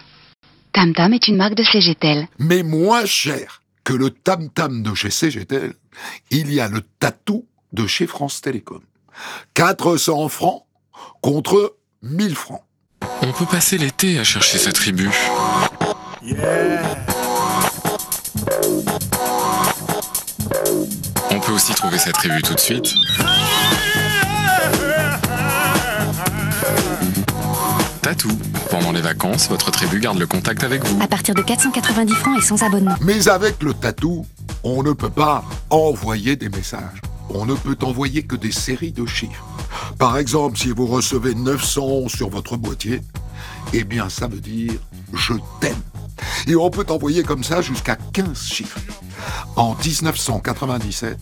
Tam 0.73 0.93
Tam 0.93 1.13
est 1.15 1.27
une 1.27 1.37
marque 1.37 1.55
de 1.55 1.63
CGTEL. 1.63 2.29
Mais 2.39 2.63
moins 2.63 3.07
cher 3.07 3.63
que 3.83 3.95
le 3.95 4.11
tam-tam 4.11 4.83
de 4.83 4.95
chez 4.95 5.09
CGTEL, 5.09 5.73
il 6.31 6.53
y 6.53 6.61
a 6.61 6.69
le 6.69 6.83
tatou 6.99 7.47
de 7.73 7.87
chez 7.87 8.07
France 8.07 8.43
Télécom. 8.43 8.83
400 9.55 10.29
francs 10.29 10.65
contre 11.23 11.77
1000 12.03 12.35
francs. 12.35 12.63
On 13.23 13.33
peut 13.33 13.47
passer 13.47 13.79
l'été 13.79 14.19
à 14.19 14.25
chercher 14.25 14.59
sa 14.59 14.73
tribu. 14.73 15.09
On 21.31 21.41
peut 21.41 21.53
aussi 21.53 21.73
trouver 21.75 21.99
sa 21.99 22.13
tribu 22.13 22.43
tout 22.43 22.55
de 22.55 22.61
suite. 22.61 22.93
Tatou, 28.07 28.31
Pendant 28.71 28.93
les 28.93 29.01
vacances, 29.01 29.49
votre 29.49 29.73
tribu 29.73 29.99
garde 29.99 30.21
le 30.21 30.29
contact 30.29 30.63
avec 30.63 30.85
vous. 30.85 31.03
À 31.03 31.09
partir 31.09 31.35
de 31.35 31.43
490 31.43 32.15
francs 32.15 32.39
et 32.39 32.41
sans 32.41 32.63
abonnement. 32.63 32.95
Mais 33.01 33.27
avec 33.27 33.61
le 33.65 33.75
tatou, 33.75 34.25
on 34.63 34.85
ne 34.85 34.93
peut 34.93 35.11
pas 35.11 35.43
envoyer 35.71 36.37
des 36.37 36.49
messages. 36.49 37.03
On 37.31 37.47
ne 37.47 37.55
peut 37.55 37.77
envoyer 37.83 38.23
que 38.23 38.37
des 38.37 38.53
séries 38.53 38.93
de 38.93 39.07
chiffres. 39.07 39.45
Par 39.99 40.19
exemple, 40.19 40.57
si 40.57 40.71
vous 40.71 40.87
recevez 40.87 41.35
911 41.35 42.09
sur 42.09 42.31
votre 42.31 42.57
boîtier, 42.57 43.03
eh 43.73 43.83
bien 43.83 44.09
ça 44.09 44.29
veut 44.29 44.39
dire 44.39 44.75
je 45.13 45.35
t'aime. 45.59 45.75
Et 46.47 46.55
on 46.55 46.71
peut 46.71 46.87
envoyer 46.89 47.25
comme 47.25 47.43
ça 47.43 47.61
jusqu'à 47.61 47.97
15 47.97 48.41
chiffres. 48.41 48.79
En 49.57 49.75
1997, 49.75 51.19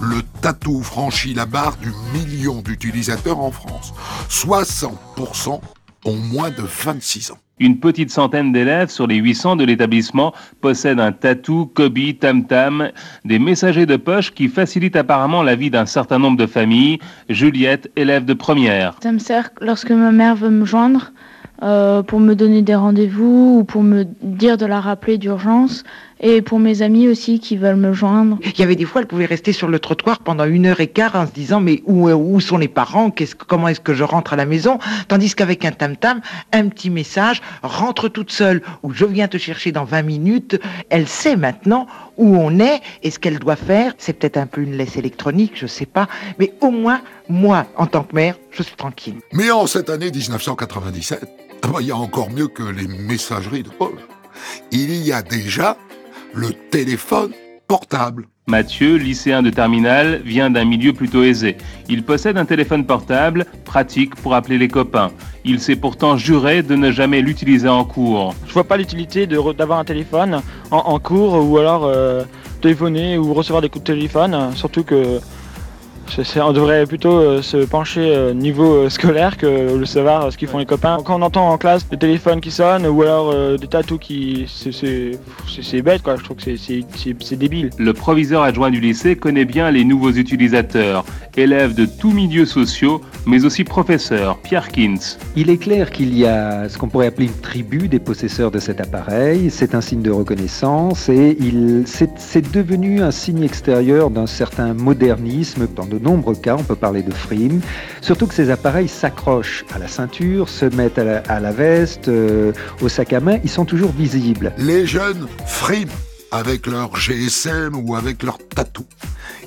le 0.00 0.22
tatou 0.40 0.82
franchit 0.82 1.32
la 1.32 1.46
barre 1.46 1.76
du 1.76 1.92
million 2.12 2.60
d'utilisateurs 2.60 3.38
en 3.38 3.52
France. 3.52 3.94
60% 4.28 5.60
ont 6.04 6.16
moins 6.16 6.50
de 6.50 6.62
26 6.62 7.32
ans. 7.32 7.38
Une 7.60 7.78
petite 7.78 8.10
centaine 8.10 8.52
d'élèves 8.52 8.90
sur 8.90 9.06
les 9.06 9.16
800 9.16 9.56
de 9.56 9.64
l'établissement 9.64 10.34
possèdent 10.60 10.98
un 10.98 11.12
tatou, 11.12 11.70
Kobe, 11.72 12.18
Tam 12.18 12.46
Tam, 12.46 12.90
des 13.24 13.38
messagers 13.38 13.86
de 13.86 13.96
poche 13.96 14.32
qui 14.32 14.48
facilitent 14.48 14.96
apparemment 14.96 15.42
la 15.42 15.54
vie 15.54 15.70
d'un 15.70 15.86
certain 15.86 16.18
nombre 16.18 16.36
de 16.36 16.46
familles. 16.46 16.98
Juliette, 17.28 17.92
élève 17.94 18.24
de 18.24 18.34
première. 18.34 18.96
Ça 19.02 19.12
me 19.12 19.20
sert 19.20 19.50
lorsque 19.60 19.92
ma 19.92 20.10
mère 20.10 20.34
veut 20.34 20.50
me 20.50 20.64
joindre 20.64 21.12
euh, 21.62 22.02
pour 22.02 22.18
me 22.18 22.34
donner 22.34 22.62
des 22.62 22.74
rendez-vous 22.74 23.58
ou 23.60 23.64
pour 23.64 23.84
me 23.84 24.04
dire 24.22 24.58
de 24.58 24.66
la 24.66 24.80
rappeler 24.80 25.16
d'urgence 25.16 25.84
et 26.24 26.40
pour 26.40 26.58
mes 26.58 26.80
amis 26.80 27.06
aussi 27.06 27.38
qui 27.38 27.58
veulent 27.58 27.76
me 27.76 27.92
joindre. 27.92 28.38
Il 28.42 28.58
y 28.58 28.62
avait 28.62 28.76
des 28.76 28.86
fois, 28.86 29.02
elle 29.02 29.06
pouvait 29.06 29.26
rester 29.26 29.52
sur 29.52 29.68
le 29.68 29.78
trottoir 29.78 30.20
pendant 30.20 30.46
une 30.46 30.64
heure 30.64 30.80
et 30.80 30.86
quart 30.86 31.14
en 31.14 31.26
se 31.26 31.32
disant 31.32 31.60
mais 31.60 31.82
où, 31.84 32.08
où 32.08 32.40
sont 32.40 32.56
les 32.56 32.66
parents? 32.66 33.10
Qu'est-ce, 33.10 33.34
Comment 33.34 33.68
est-ce 33.68 33.80
que 33.80 33.92
je 33.92 34.04
rentre 34.04 34.32
à 34.32 34.36
la 34.36 34.46
maison? 34.46 34.78
Tandis 35.08 35.34
qu'avec 35.34 35.66
un 35.66 35.72
tam-tam, 35.72 36.22
un 36.52 36.68
petit 36.68 36.88
message, 36.88 37.42
rentre 37.62 38.08
toute 38.08 38.32
seule 38.32 38.62
ou 38.82 38.92
je 38.92 39.04
viens 39.04 39.28
te 39.28 39.36
chercher 39.36 39.70
dans 39.70 39.84
20 39.84 40.02
minutes, 40.02 40.58
elle 40.88 41.06
sait 41.06 41.36
maintenant 41.36 41.86
où 42.16 42.36
on 42.36 42.58
est 42.58 42.80
et 43.02 43.10
ce 43.10 43.18
qu'elle 43.18 43.38
doit 43.38 43.56
faire. 43.56 43.92
C'est 43.98 44.14
peut-être 44.14 44.38
un 44.38 44.46
peu 44.46 44.62
une 44.62 44.78
laisse 44.78 44.96
électronique, 44.96 45.52
je 45.56 45.66
sais 45.66 45.86
pas, 45.86 46.08
mais 46.38 46.54
au 46.62 46.70
moins, 46.70 47.02
moi, 47.28 47.66
en 47.76 47.86
tant 47.86 48.02
que 48.02 48.14
mère, 48.14 48.36
je 48.50 48.62
suis 48.62 48.76
tranquille. 48.76 49.16
Mais 49.34 49.50
en 49.50 49.66
cette 49.66 49.90
année 49.90 50.10
1997, 50.10 51.20
ah 51.62 51.68
bah, 51.68 51.78
il 51.80 51.88
y 51.88 51.90
a 51.90 51.96
encore 51.96 52.30
mieux 52.30 52.48
que 52.48 52.62
les 52.62 52.88
messageries 52.88 53.62
de 53.62 53.68
poche. 53.68 54.00
Il 54.72 54.94
y 54.94 55.12
a 55.12 55.22
déjà 55.22 55.76
le 56.34 56.52
téléphone 56.70 57.32
portable. 57.68 58.26
Mathieu, 58.46 58.96
lycéen 58.96 59.42
de 59.42 59.48
terminale, 59.48 60.20
vient 60.24 60.50
d'un 60.50 60.64
milieu 60.64 60.92
plutôt 60.92 61.22
aisé. 61.22 61.56
Il 61.88 62.02
possède 62.02 62.36
un 62.36 62.44
téléphone 62.44 62.84
portable, 62.84 63.46
pratique 63.64 64.14
pour 64.16 64.34
appeler 64.34 64.58
les 64.58 64.68
copains. 64.68 65.12
Il 65.44 65.60
s'est 65.60 65.76
pourtant 65.76 66.18
juré 66.18 66.62
de 66.62 66.74
ne 66.74 66.90
jamais 66.90 67.22
l'utiliser 67.22 67.68
en 67.68 67.84
cours. 67.84 68.34
Je 68.46 68.52
vois 68.52 68.64
pas 68.64 68.76
l'utilité 68.76 69.26
d'avoir 69.26 69.78
un 69.78 69.84
téléphone 69.84 70.42
en, 70.70 70.76
en 70.76 70.98
cours 70.98 71.42
ou 71.48 71.56
alors 71.56 71.84
euh, 71.84 72.24
téléphoner 72.60 73.16
ou 73.16 73.32
recevoir 73.32 73.62
des 73.62 73.70
coups 73.70 73.84
de 73.84 73.92
téléphone, 73.94 74.50
surtout 74.54 74.84
que 74.84 75.20
on 76.40 76.52
devrait 76.52 76.86
plutôt 76.86 77.18
euh, 77.18 77.42
se 77.42 77.56
pencher 77.58 78.14
euh, 78.14 78.32
niveau 78.34 78.74
euh, 78.84 78.88
scolaire 78.90 79.36
que 79.36 79.76
le 79.76 79.86
savoir 79.86 80.26
euh, 80.26 80.30
ce 80.30 80.36
qu'ils 80.36 80.48
font 80.48 80.58
les 80.58 80.66
copains. 80.66 80.98
Quand 81.04 81.18
on 81.18 81.22
entend 81.22 81.48
en 81.50 81.58
classe 81.58 81.88
des 81.88 81.96
téléphones 81.96 82.40
qui 82.40 82.50
sonnent 82.50 82.86
ou 82.86 83.02
alors 83.02 83.30
euh, 83.32 83.56
des 83.56 83.66
tatous 83.66 83.98
qui... 84.00 84.46
c'est- 84.48 84.72
c'est 84.72 85.12
c'est- 85.48 85.62
c'est 85.62 85.82
bête 85.82 86.02
quoi, 86.02 86.16
je 86.16 86.24
trouve 86.24 86.36
que 86.36 86.42
c'est- 86.42 86.56
c'est 86.56 86.80
c'est- 86.96 87.16
c'est 87.22 87.36
débile. 87.36 87.70
Le 87.78 87.92
proviseur 87.92 88.42
adjoint 88.42 88.70
du 88.70 88.80
lycée 88.80 89.16
connaît 89.16 89.44
bien 89.44 89.70
les 89.70 89.84
nouveaux 89.84 90.10
utilisateurs, 90.12 91.04
élèves 91.36 91.74
de 91.74 91.86
tous 91.86 92.12
milieux 92.12 92.46
sociaux, 92.46 93.00
mais 93.26 93.44
aussi 93.44 93.64
professeurs. 93.64 94.38
Pierre 94.38 94.68
Kins. 94.68 95.18
Il 95.36 95.50
est 95.50 95.56
clair 95.58 95.90
qu'il 95.90 96.16
y 96.16 96.26
a 96.26 96.68
ce 96.68 96.78
qu'on 96.78 96.88
pourrait 96.88 97.06
appeler 97.06 97.26
une 97.26 97.40
tribu 97.40 97.88
des 97.88 97.98
possesseurs 97.98 98.50
de 98.50 98.58
cet 98.58 98.80
appareil. 98.80 99.50
C'est 99.50 99.74
un 99.74 99.80
signe 99.80 100.02
de 100.02 100.10
reconnaissance 100.10 101.08
et 101.08 101.36
il, 101.40 101.84
c'est, 101.86 102.10
c'est 102.18 102.52
devenu 102.52 103.00
un 103.02 103.10
signe 103.10 103.42
extérieur 103.42 104.10
d'un 104.10 104.26
certain 104.26 104.74
modernisme. 104.74 105.66
Dans 105.74 105.86
de 105.94 106.02
nombreux 106.02 106.34
cas, 106.34 106.56
on 106.58 106.62
peut 106.62 106.74
parler 106.74 107.02
de 107.02 107.12
frime. 107.12 107.60
Surtout 108.00 108.26
que 108.26 108.34
ces 108.34 108.50
appareils 108.50 108.88
s'accrochent 108.88 109.64
à 109.74 109.78
la 109.78 109.88
ceinture, 109.88 110.48
se 110.48 110.66
mettent 110.66 110.98
à 110.98 111.40
la, 111.40 111.52
veste, 111.52 112.08
euh, 112.08 112.52
au 112.80 112.88
sac 112.88 113.12
à 113.12 113.20
main. 113.20 113.38
Ils 113.44 113.50
sont 113.50 113.64
toujours 113.64 113.92
visibles. 113.92 114.52
Les 114.58 114.86
jeunes 114.86 115.26
friment 115.46 115.90
avec 116.30 116.66
leur 116.66 116.96
GSM 116.96 117.76
ou 117.76 117.94
avec 117.94 118.22
leur 118.22 118.38
tatou. 118.38 118.84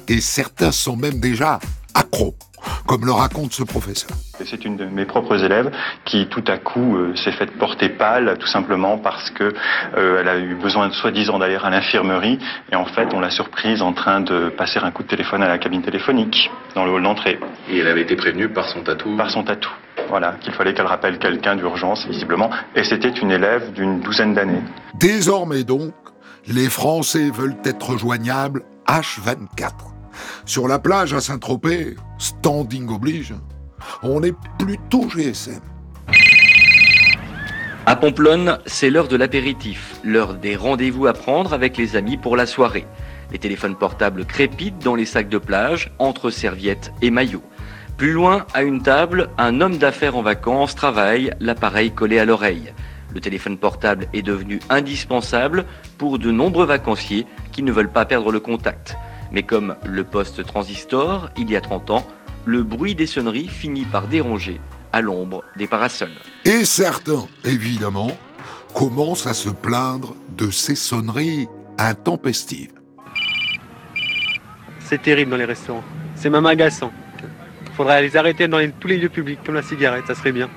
Et 0.08 0.22
certains 0.22 0.72
sont 0.72 0.96
même 0.96 1.20
déjà 1.20 1.60
accros, 1.98 2.36
comme 2.86 3.06
le 3.06 3.12
raconte 3.12 3.54
ce 3.54 3.64
professeur. 3.64 4.12
Et 4.40 4.46
C'est 4.46 4.66
une 4.66 4.78
de 4.78 4.86
mes 4.86 5.06
propres 5.06 5.44
élèves 5.44 5.72
qui 6.06 6.28
tout 6.28 6.44
à 6.48 6.58
coup 6.58 6.96
euh, 6.96 7.16
s'est 7.16 7.32
faite 7.32 7.58
porter 7.58 7.90
pâle 7.90 8.38
tout 8.40 8.48
simplement 8.48 9.00
parce 9.00 9.32
que 9.32 9.54
euh, 9.96 10.20
elle 10.22 10.28
a 10.28 10.38
eu 10.38 10.56
besoin 10.56 10.92
soi-disant 10.92 11.40
d'aller 11.40 11.58
à 11.62 11.70
l'infirmerie 11.72 12.38
et 12.72 12.76
en 12.76 12.86
fait 12.86 13.14
on 13.14 13.20
l'a 13.20 13.32
surprise 13.32 13.82
en 13.82 13.94
train 13.94 14.22
de 14.22 14.50
passer 14.50 14.80
un 14.80 14.92
coup 14.92 15.04
de 15.04 15.08
téléphone 15.08 15.42
à 15.42 15.48
la 15.48 15.58
cabine 15.58 15.82
téléphonique 15.82 16.52
dans 16.76 16.86
le 16.86 16.92
hall 16.92 17.04
d'entrée. 17.04 17.40
Et 17.70 17.80
elle 17.80 17.88
avait 17.88 18.04
été 18.04 18.16
prévenue 18.16 18.50
par 18.50 18.70
son 18.70 18.84
tatou 18.84 19.18
Par 19.18 19.32
son 19.32 19.44
tatou. 19.44 19.72
Voilà, 20.10 20.36
qu'il 20.40 20.54
fallait 20.54 20.74
qu'elle 20.74 20.86
rappelle 20.86 21.18
quelqu'un 21.18 21.56
d'urgence 21.56 22.06
visiblement 22.08 22.52
et 22.76 22.84
c'était 22.84 23.10
une 23.10 23.32
élève 23.32 23.74
d'une 23.74 24.02
douzaine 24.02 24.36
d'années. 24.36 24.62
Désormais 24.94 25.64
donc, 25.64 25.94
les 26.48 26.70
Français 26.70 27.32
veulent 27.32 27.58
être 27.66 27.98
joignables 27.98 28.62
H24. 28.88 29.97
Sur 30.46 30.68
la 30.68 30.80
plage 30.80 31.14
à 31.14 31.22
Saint-Tropez, 31.22 31.96
standing 32.18 32.90
oblige, 32.90 33.34
on 34.04 34.24
est 34.24 34.36
plutôt 34.58 35.08
GSM. 35.10 35.62
À 37.86 37.96
Pomplonne, 37.96 38.60
c'est 38.66 38.90
l'heure 38.90 39.08
de 39.08 39.16
l'apéritif, 39.16 39.96
l'heure 40.04 40.34
des 40.34 40.56
rendez-vous 40.58 41.08
à 41.08 41.14
prendre 41.14 41.54
avec 41.54 41.78
les 41.78 41.96
amis 41.96 42.18
pour 42.18 42.36
la 42.36 42.46
soirée. 42.46 42.86
Les 43.32 43.40
téléphones 43.40 43.76
portables 43.76 44.26
crépitent 44.26 44.84
dans 44.84 44.96
les 44.96 45.06
sacs 45.06 45.30
de 45.30 45.38
plage, 45.38 45.92
entre 45.98 46.30
serviettes 46.30 46.92
et 47.02 47.12
maillots. 47.12 47.44
Plus 47.98 48.12
loin, 48.12 48.46
à 48.54 48.64
une 48.64 48.82
table, 48.82 49.30
un 49.38 49.62
homme 49.62 49.78
d'affaires 49.78 50.18
en 50.18 50.22
vacances 50.22 50.76
travaille, 50.76 51.32
l'appareil 51.40 51.92
collé 51.92 52.20
à 52.20 52.26
l'oreille. 52.26 52.74
Le 53.14 53.22
téléphone 53.22 53.58
portable 53.58 54.08
est 54.14 54.22
devenu 54.22 54.60
indispensable 54.70 55.66
pour 55.98 56.20
de 56.20 56.30
nombreux 56.30 56.66
vacanciers 56.66 57.26
qui 57.52 57.64
ne 57.64 57.72
veulent 57.72 57.92
pas 57.92 58.06
perdre 58.06 58.32
le 58.32 58.40
contact. 58.40 58.98
Mais 59.32 59.44
comme 59.44 59.76
le 59.86 60.04
poste 60.04 60.46
transistor, 60.46 61.30
il 61.38 61.50
y 61.52 61.56
a 61.56 61.62
30 61.62 61.90
ans, 61.92 62.08
le 62.46 62.64
bruit 62.64 62.96
des 62.96 63.08
sonneries 63.08 63.48
finit 63.48 63.86
par 63.86 64.08
déranger 64.08 64.60
à 64.94 65.02
l'ombre 65.02 65.44
des 65.58 65.68
parasols. 65.68 66.12
Et 66.46 66.64
certains, 66.66 67.28
évidemment, 67.44 68.12
commencent 68.74 69.28
à 69.28 69.34
se 69.34 69.50
plaindre 69.50 70.16
de 70.38 70.50
ces 70.50 70.76
sonneries 70.76 71.48
intempestives. 71.78 72.72
C'est 74.80 75.02
terrible 75.02 75.32
dans 75.32 75.38
les 75.38 75.46
restaurants. 75.46 75.84
C'est 76.16 76.30
même 76.30 76.46
agaçant. 76.46 76.92
Faudrait 77.76 78.02
les 78.02 78.16
arrêter 78.16 78.48
dans 78.48 78.58
les- 78.58 78.72
tous 78.72 78.88
les 78.88 78.98
lieux 78.98 79.10
publics, 79.10 79.40
comme 79.46 79.56
la 79.56 79.62
cigarette, 79.62 80.06
ça 80.08 80.16
serait 80.16 80.32
bien. 80.32 80.50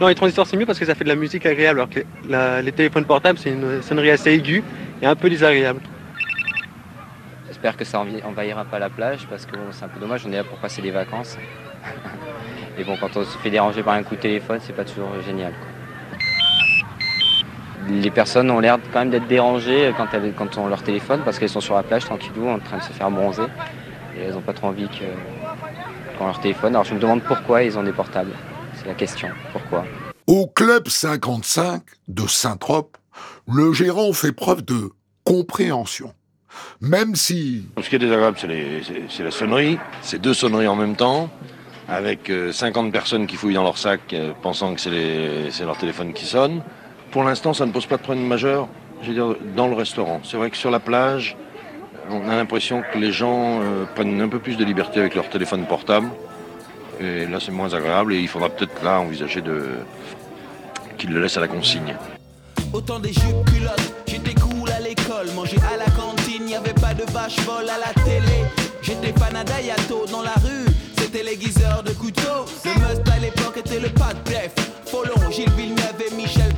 Non, 0.00 0.08
les 0.08 0.14
transistors 0.14 0.46
c'est 0.46 0.56
mieux 0.56 0.66
parce 0.66 0.78
que 0.78 0.86
ça 0.86 0.94
fait 0.94 1.04
de 1.04 1.08
la 1.08 1.14
musique 1.14 1.44
agréable, 1.46 1.80
alors 1.80 1.90
que 1.90 2.00
la- 2.28 2.62
les 2.62 2.72
téléphones 2.72 3.04
portables 3.04 3.38
c'est 3.38 3.50
une 3.50 3.82
sonnerie 3.82 4.10
assez 4.10 4.30
aiguë 4.32 4.62
et 5.02 5.06
un 5.06 5.14
peu 5.14 5.28
désagréable. 5.28 5.80
J'espère 7.64 7.78
que 7.78 7.84
ça 7.86 8.04
envahira 8.28 8.66
pas 8.66 8.78
la 8.78 8.90
plage 8.90 9.26
parce 9.30 9.46
que 9.46 9.56
c'est 9.70 9.86
un 9.86 9.88
peu 9.88 9.98
dommage, 9.98 10.26
on 10.26 10.32
est 10.32 10.36
là 10.36 10.44
pour 10.44 10.58
passer 10.58 10.82
des 10.82 10.90
vacances. 10.90 11.38
Et 12.78 12.84
bon, 12.84 12.98
quand 13.00 13.16
on 13.16 13.24
se 13.24 13.38
fait 13.38 13.48
déranger 13.48 13.82
par 13.82 13.94
un 13.94 14.02
coup 14.02 14.16
de 14.16 14.20
téléphone, 14.20 14.60
c'est 14.62 14.74
pas 14.74 14.84
toujours 14.84 15.08
génial. 15.24 15.54
Les 17.88 18.10
personnes 18.10 18.50
ont 18.50 18.60
l'air 18.60 18.76
quand 18.92 18.98
même 18.98 19.08
d'être 19.08 19.26
dérangées 19.28 19.94
quand, 19.96 20.08
elles, 20.12 20.34
quand 20.36 20.58
on 20.58 20.66
leur 20.66 20.82
téléphone 20.82 21.22
parce 21.24 21.38
qu'elles 21.38 21.48
sont 21.48 21.62
sur 21.62 21.74
la 21.74 21.82
plage 21.82 22.04
tranquillou 22.04 22.46
en 22.50 22.58
train 22.58 22.76
de 22.76 22.82
se 22.82 22.92
faire 22.92 23.10
bronzer. 23.10 23.48
Et 24.14 24.20
elles 24.20 24.34
n'ont 24.34 24.42
pas 24.42 24.52
trop 24.52 24.66
envie 24.66 24.88
qu'on 26.18 26.26
leur 26.26 26.40
téléphone. 26.42 26.74
Alors 26.74 26.84
je 26.84 26.92
me 26.92 27.00
demande 27.00 27.22
pourquoi 27.22 27.62
ils 27.62 27.78
ont 27.78 27.82
des 27.82 27.92
portables. 27.92 28.32
C'est 28.74 28.88
la 28.88 28.94
question. 28.94 29.30
Pourquoi? 29.52 29.86
Au 30.26 30.48
Club 30.48 30.88
55 30.88 31.80
de 32.08 32.26
Saint-Trope, 32.26 32.98
le 33.50 33.72
gérant 33.72 34.12
fait 34.12 34.32
preuve 34.32 34.62
de 34.66 34.90
compréhension. 35.24 36.12
Même 36.80 37.14
si 37.14 37.64
Ce 37.82 37.88
qui 37.88 37.96
est 37.96 37.98
désagréable, 37.98 38.36
c'est 38.38 39.22
la 39.22 39.30
sonnerie. 39.30 39.78
C'est 40.02 40.20
deux 40.20 40.34
sonneries 40.34 40.68
en 40.68 40.76
même 40.76 40.96
temps, 40.96 41.30
avec 41.88 42.30
euh, 42.30 42.52
50 42.52 42.92
personnes 42.92 43.26
qui 43.26 43.36
fouillent 43.36 43.54
dans 43.54 43.62
leur 43.62 43.78
sac, 43.78 44.00
euh, 44.12 44.32
pensant 44.42 44.74
que 44.74 44.80
c'est 44.80 45.64
leur 45.64 45.76
téléphone 45.78 46.12
qui 46.12 46.24
sonne. 46.24 46.62
Pour 47.10 47.24
l'instant, 47.24 47.54
ça 47.54 47.66
ne 47.66 47.72
pose 47.72 47.86
pas 47.86 47.96
de 47.96 48.02
problème 48.02 48.26
majeur, 48.26 48.68
je 49.02 49.08
veux 49.08 49.14
dire, 49.14 49.36
dans 49.56 49.68
le 49.68 49.74
restaurant. 49.74 50.20
C'est 50.24 50.36
vrai 50.36 50.50
que 50.50 50.56
sur 50.56 50.70
la 50.70 50.80
plage, 50.80 51.36
on 52.10 52.28
a 52.28 52.36
l'impression 52.36 52.82
que 52.92 52.98
les 52.98 53.12
gens 53.12 53.60
euh, 53.62 53.84
prennent 53.94 54.20
un 54.20 54.28
peu 54.28 54.38
plus 54.38 54.56
de 54.56 54.64
liberté 54.64 55.00
avec 55.00 55.14
leur 55.14 55.28
téléphone 55.28 55.64
portable. 55.66 56.08
Et 57.00 57.26
là, 57.26 57.38
c'est 57.40 57.52
moins 57.52 57.74
agréable 57.74 58.14
et 58.14 58.20
il 58.20 58.28
faudra 58.28 58.48
peut-être 58.48 58.82
là 58.84 59.00
envisager 59.00 59.40
de 59.40 59.64
qu'ils 60.96 61.10
le 61.10 61.20
laissent 61.20 61.36
à 61.36 61.40
la 61.40 61.48
consigne. 61.48 61.96
Autant 62.72 62.98
des 63.00 63.12
jupes 63.12 63.44
culottes, 63.52 63.94
j'étais 64.06 64.34
cool 64.34 64.70
à 64.70 64.80
l'école, 64.80 65.28
manger 65.34 65.56
à 65.72 65.76
la 65.76 65.90
cantine, 66.54 66.62
y 66.62 66.68
avait 66.68 66.80
pas 66.80 66.94
de 66.94 67.10
vache 67.12 67.36
folle 67.40 67.68
à 67.68 67.78
la 67.78 68.02
télé. 68.02 68.44
J'étais 68.82 69.18
fan 69.18 69.36
à 69.36 69.44
Dayato 69.44 70.06
dans 70.10 70.22
la 70.22 70.34
rue, 70.34 70.66
c'était 70.98 71.22
l'aiguiseur 71.22 71.82
de 71.82 71.92
couteau. 71.92 72.44
Le 72.64 72.70
must 72.80 73.08
à 73.10 73.18
l'époque 73.18 73.56
était 73.58 73.80
le 73.80 73.88
pas 73.88 74.12
de 74.12 74.20
bref. 74.24 74.52
Follon, 74.86 75.30
Gilles 75.30 75.50
Villeneuve 75.56 76.00
et 76.10 76.14
Michel 76.14 76.52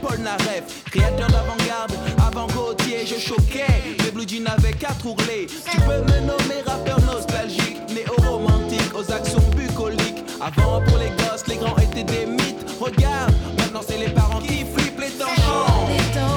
Créateur 0.90 1.28
d'avant-garde, 1.28 1.92
avant 2.26 2.46
Gauthier, 2.48 3.06
je 3.06 3.18
choquais. 3.18 3.96
Les 4.04 4.11
blue 4.11 4.26
jeans 4.26 4.44
n'avaient 4.44 4.72
qu'à 4.72 4.92
trourler. 4.98 5.46
Tu 5.70 5.80
peux 5.80 6.00
me 6.00 6.20
nommer 6.20 6.62
rappeur 6.66 7.00
nostalgique, 7.02 7.78
néo-romantique, 7.88 8.92
aux 8.94 9.12
actions 9.12 9.42
bucoliques. 9.56 10.24
Avant, 10.40 10.82
pour 10.82 10.98
les 10.98 11.11
gosses, 11.11 11.46
les 11.48 11.56
grands 11.56 11.76
étaient 11.78 12.04
des 12.04 12.26
mythes. 12.26 12.66
Regarde, 12.80 13.35
maintenant 13.59 13.80
c'est 13.87 13.98
les 13.98 14.11
parents 14.11 14.40
qui 14.40 14.64
flippent 14.74 15.00
les 15.00 15.11
temps 15.11 16.36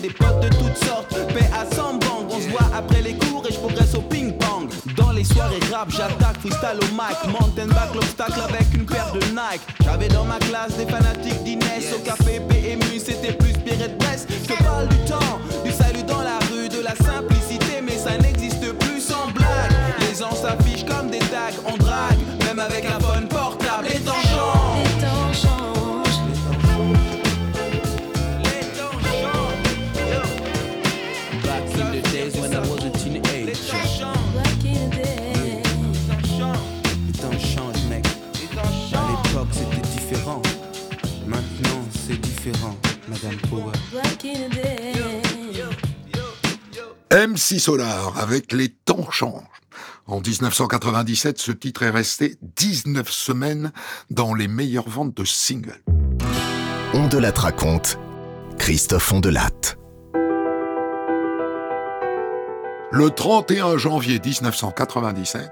des 0.00 0.10
potes 0.10 0.40
de 0.40 0.48
toutes 0.48 0.84
sortes, 0.84 1.14
paix 1.34 1.48
à 1.52 1.64
100 1.74 1.94
bang. 1.94 2.26
On 2.30 2.40
se 2.40 2.48
voit 2.48 2.70
après 2.74 3.02
les 3.02 3.14
cours 3.14 3.44
et 3.48 3.52
je 3.52 3.58
progresse 3.58 3.94
au 3.94 4.00
ping-pong. 4.02 4.68
Dans 4.96 5.12
les 5.12 5.24
soirées 5.24 5.60
rap, 5.72 5.90
j'attaque, 5.90 6.38
freestyle 6.40 6.78
au 6.80 6.94
mic. 6.94 7.18
Mountain 7.26 7.68
back 7.68 7.94
l'obstacle 7.94 8.40
avec 8.48 8.72
une 8.74 8.86
paire 8.86 9.12
de 9.12 9.20
Nike. 9.30 9.60
J'avais 9.84 10.08
dans 10.08 10.24
ma 10.24 10.38
classe 10.38 10.76
des 10.76 10.86
fanatiques 10.86 11.42
d'Inès. 11.44 11.92
Au 11.94 11.98
café 11.98 12.40
PMU, 12.48 12.98
c'était 12.98 13.32
plus 13.32 13.52
Pierre 13.52 13.88
de 13.88 13.94
Brest. 13.98 14.28
Je 14.48 14.64
parle 14.64 14.88
du 14.88 14.96
temps, 15.04 15.38
du 15.64 15.72
salut 15.72 16.02
dans 16.04 16.22
la 16.22 16.38
rue, 16.50 16.68
de 16.68 16.80
la 16.82 16.94
simplicité, 16.96 17.80
mais 17.82 17.98
ça 17.98 18.16
n'existe 18.16 18.72
plus 18.78 19.00
sans 19.00 19.30
blague. 19.32 19.72
Les 20.00 20.18
gens 20.18 20.34
s'affichent 20.34 20.86
comme 20.86 21.10
des 21.10 21.18
tags, 21.18 21.60
on 21.66 21.76
drague, 21.76 22.18
même 22.46 22.58
avec 22.58 22.84
un 22.86 22.98
phone 23.00 23.28
portable. 23.28 23.88
Les 23.88 23.98
Solar 47.58 48.16
avec 48.18 48.52
Les 48.52 48.68
temps 48.68 49.10
changent. 49.10 49.44
En 50.06 50.20
1997, 50.20 51.38
ce 51.38 51.52
titre 51.52 51.82
est 51.82 51.90
resté 51.90 52.36
19 52.56 53.10
semaines 53.10 53.72
dans 54.10 54.34
les 54.34 54.48
meilleures 54.48 54.88
ventes 54.88 55.16
de 55.16 55.24
singles. 55.24 55.82
On 56.94 57.08
de 57.08 57.18
la 57.18 57.30
raconte, 57.30 57.98
Christophe 58.58 59.12
Ondelatte. 59.12 59.78
Le 62.92 63.08
31 63.10 63.78
janvier 63.78 64.20
1997, 64.24 65.50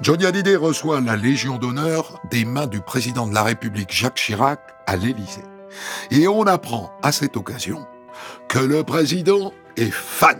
Johnny 0.00 0.26
Hallyday 0.26 0.56
reçoit 0.56 1.00
la 1.00 1.16
Légion 1.16 1.58
d'honneur 1.58 2.20
des 2.30 2.44
mains 2.44 2.68
du 2.68 2.80
président 2.80 3.26
de 3.26 3.34
la 3.34 3.42
République 3.42 3.92
Jacques 3.92 4.14
Chirac 4.14 4.60
à 4.86 4.96
l'Élysée. 4.96 5.42
Et 6.10 6.28
on 6.28 6.44
apprend 6.44 6.92
à 7.02 7.10
cette 7.10 7.36
occasion 7.36 7.84
que 8.48 8.60
le 8.60 8.84
président 8.84 9.52
est 9.78 9.92
fan. 9.92 10.38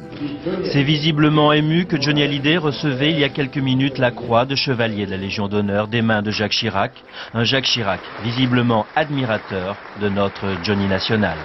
C'est 0.65 0.83
visiblement 0.83 1.53
ému 1.53 1.87
que 1.87 2.01
Johnny 2.01 2.23
Hallyday 2.23 2.57
recevait 2.57 3.11
il 3.11 3.19
y 3.19 3.25
a 3.25 3.29
quelques 3.29 3.59
minutes 3.59 3.99
la 3.99 4.11
croix 4.11 4.45
de 4.45 4.55
chevalier 4.55 5.07
de 5.07 5.13
la 5.13 5.17
Légion 5.17 5.49
d'honneur 5.49 5.89
des 5.89 6.03
mains 6.03 6.23
de 6.23 6.31
Jacques 6.31 6.53
Chirac, 6.53 6.93
un 7.35 7.45
Jacques 7.45 7.65
Chirac 7.65 8.01
visiblement 8.23 8.87
admirateur 8.97 9.77
de 10.01 10.09
notre 10.09 10.47
Johnny 10.63 10.87
national. 10.87 11.39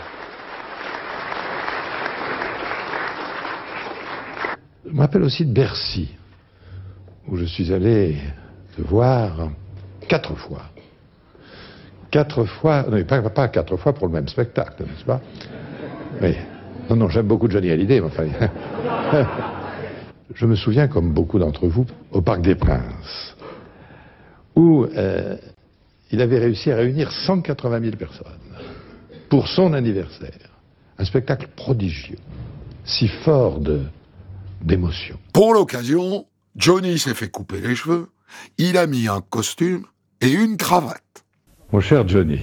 Je 4.85 4.91
me 4.91 4.99
rappelle 5.01 5.23
aussi 5.23 5.45
de 5.45 5.53
Bercy, 5.53 6.09
où 7.27 7.37
je 7.37 7.45
suis 7.45 7.73
allé 7.73 8.17
te 8.75 8.81
voir 8.81 9.49
quatre 10.07 10.35
fois. 10.35 10.63
Quatre 12.11 12.45
fois, 12.45 12.85
non, 12.87 13.03
pas, 13.03 13.21
pas 13.21 13.47
quatre 13.47 13.75
fois 13.75 13.93
pour 13.93 14.05
le 14.05 14.13
même 14.13 14.27
spectacle, 14.27 14.83
n'est-ce 14.83 15.03
pas? 15.03 15.19
Mais, 16.21 16.37
non, 16.89 16.95
non, 16.95 17.09
j'aime 17.09 17.27
beaucoup 17.27 17.49
Johnny 17.49 17.71
Hallyday, 17.71 18.01
mais 18.01 18.07
enfin... 18.07 18.25
je 20.33 20.45
me 20.45 20.55
souviens, 20.55 20.87
comme 20.87 21.13
beaucoup 21.13 21.39
d'entre 21.39 21.67
vous, 21.67 21.85
au 22.11 22.21
Parc 22.21 22.41
des 22.41 22.55
Princes, 22.55 23.35
où 24.55 24.85
euh, 24.85 25.37
il 26.11 26.21
avait 26.21 26.39
réussi 26.39 26.71
à 26.71 26.75
réunir 26.75 27.11
180 27.11 27.81
000 27.81 27.95
personnes 27.95 28.27
pour 29.29 29.47
son 29.47 29.73
anniversaire. 29.73 30.49
Un 30.97 31.05
spectacle 31.05 31.47
prodigieux, 31.55 32.19
si 32.85 33.07
fort 33.07 33.59
de 33.59 33.81
d'émotion. 34.61 35.17
Pour 35.33 35.53
l'occasion, 35.53 36.25
Johnny 36.55 36.97
s'est 36.97 37.13
fait 37.13 37.29
couper 37.29 37.59
les 37.59 37.75
cheveux, 37.75 38.07
il 38.57 38.77
a 38.77 38.87
mis 38.87 39.09
un 39.09 39.19
costume 39.19 39.85
et 40.21 40.31
une 40.31 40.55
cravate. 40.55 41.25
Mon 41.73 41.81
cher 41.81 42.07
Johnny, 42.07 42.39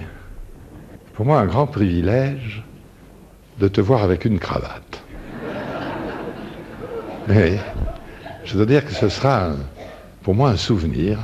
pour 1.15 1.25
moi 1.25 1.41
un 1.41 1.47
grand 1.47 1.67
privilège 1.67 2.63
de 3.61 3.69
te 3.69 3.81
voir 3.81 4.03
avec 4.03 4.25
une 4.25 4.39
cravate. 4.39 5.03
Mais 7.29 7.59
je 8.45 8.57
dois 8.57 8.67
dire 8.67 8.85
que 8.85 8.93
ce 8.93 9.09
sera 9.09 9.45
un- 9.51 9.57
pour 10.23 10.35
moi 10.35 10.51
un 10.51 10.57
souvenir, 10.57 11.19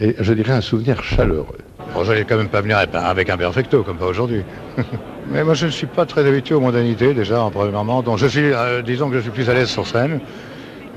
et 0.00 0.14
je 0.18 0.32
dirais 0.34 0.52
un 0.52 0.60
souvenir 0.60 1.02
chaleureux. 1.02 1.58
Bon, 1.94 2.04
j'allais 2.04 2.24
quand 2.24 2.36
même 2.36 2.48
pas 2.48 2.60
venir 2.60 2.78
avec 2.92 3.30
un 3.30 3.36
perfecto, 3.36 3.82
comme 3.82 3.96
pas 3.96 4.06
aujourd'hui. 4.06 4.42
Mais 5.30 5.42
moi, 5.44 5.54
je 5.54 5.66
ne 5.66 5.70
suis 5.70 5.86
pas 5.86 6.04
très 6.06 6.26
habitué 6.26 6.54
aux 6.54 6.60
mondanités, 6.60 7.14
déjà, 7.14 7.40
en 7.42 7.50
premièrement. 7.50 8.02
Donc, 8.02 8.18
je 8.18 8.26
suis, 8.26 8.52
euh, 8.52 8.82
disons 8.82 9.08
que 9.08 9.16
je 9.16 9.20
suis 9.22 9.30
plus 9.30 9.48
à 9.48 9.54
l'aise 9.54 9.68
sur 9.68 9.86
scène. 9.86 10.20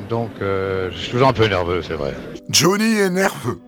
Donc, 0.09 0.31
euh, 0.41 0.89
je 0.91 0.97
suis 0.97 1.11
toujours 1.11 1.27
un 1.29 1.33
peu 1.33 1.45
nerveux, 1.47 1.81
c'est 1.81 1.93
vrai. 1.93 2.13
Johnny 2.49 2.95
est 2.99 3.09
nerveux 3.09 3.59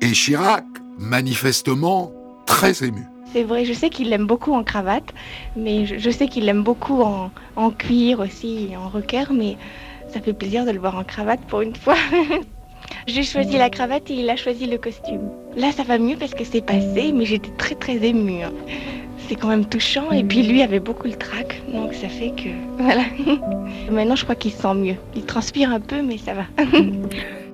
et 0.00 0.12
Chirac, 0.12 0.64
manifestement, 0.98 2.12
très 2.46 2.84
ému. 2.84 3.04
C'est 3.32 3.42
vrai, 3.42 3.64
je 3.64 3.72
sais 3.72 3.90
qu'il 3.90 4.08
l'aime 4.08 4.26
beaucoup 4.26 4.54
en 4.54 4.64
cravate, 4.64 5.12
mais 5.54 5.84
je, 5.84 6.10
sais 6.10 6.28
qu'il 6.28 6.44
l'aime 6.46 6.62
beaucoup 6.62 7.02
en, 7.02 7.30
en 7.56 7.70
cuir 7.70 8.20
aussi, 8.20 8.70
en 8.76 8.88
rocker, 8.88 9.24
mais 9.32 9.56
ça 10.12 10.20
fait 10.20 10.32
plaisir 10.32 10.64
de 10.64 10.70
le 10.70 10.78
voir 10.78 10.96
en 10.96 11.04
cravate 11.04 11.40
pour 11.48 11.60
une 11.60 11.74
fois. 11.76 11.96
J'ai 13.06 13.22
choisi 13.22 13.58
la 13.58 13.68
cravate 13.68 14.10
et 14.10 14.14
il 14.14 14.30
a 14.30 14.36
choisi 14.36 14.66
le 14.66 14.78
costume. 14.78 15.30
Là, 15.56 15.72
ça 15.72 15.82
va 15.82 15.98
mieux 15.98 16.16
parce 16.16 16.34
que 16.34 16.44
c'est 16.44 16.62
passé, 16.62 17.12
mais 17.12 17.26
j'étais 17.26 17.50
très 17.58 17.74
très 17.74 17.96
émue. 17.96 18.42
hein. 18.42 18.52
C'est 19.28 19.34
quand 19.34 19.48
même 19.48 19.66
touchant, 19.66 20.10
et 20.10 20.24
puis 20.24 20.42
lui 20.42 20.62
avait 20.62 20.80
beaucoup 20.80 21.06
le 21.06 21.14
trac, 21.14 21.60
donc 21.70 21.92
ça 21.92 22.08
fait 22.08 22.30
que... 22.30 22.48
Voilà. 22.78 23.02
Maintenant, 23.90 24.16
je 24.16 24.24
crois 24.24 24.36
qu'il 24.36 24.52
se 24.52 24.62
sent 24.62 24.74
mieux. 24.74 24.96
Il 25.14 25.24
transpire 25.24 25.70
un 25.70 25.80
peu, 25.80 26.00
mais 26.00 26.16
ça 26.16 26.32
va. 26.32 26.44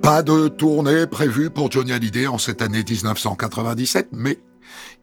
Pas 0.01 0.23
de 0.23 0.47
tournée 0.47 1.05
prévue 1.05 1.49
pour 1.49 1.69
Johnny 1.69 1.91
Hallyday 1.91 2.27
en 2.27 2.37
cette 2.37 2.61
année 2.61 2.83
1997, 2.87 4.09
mais 4.13 4.37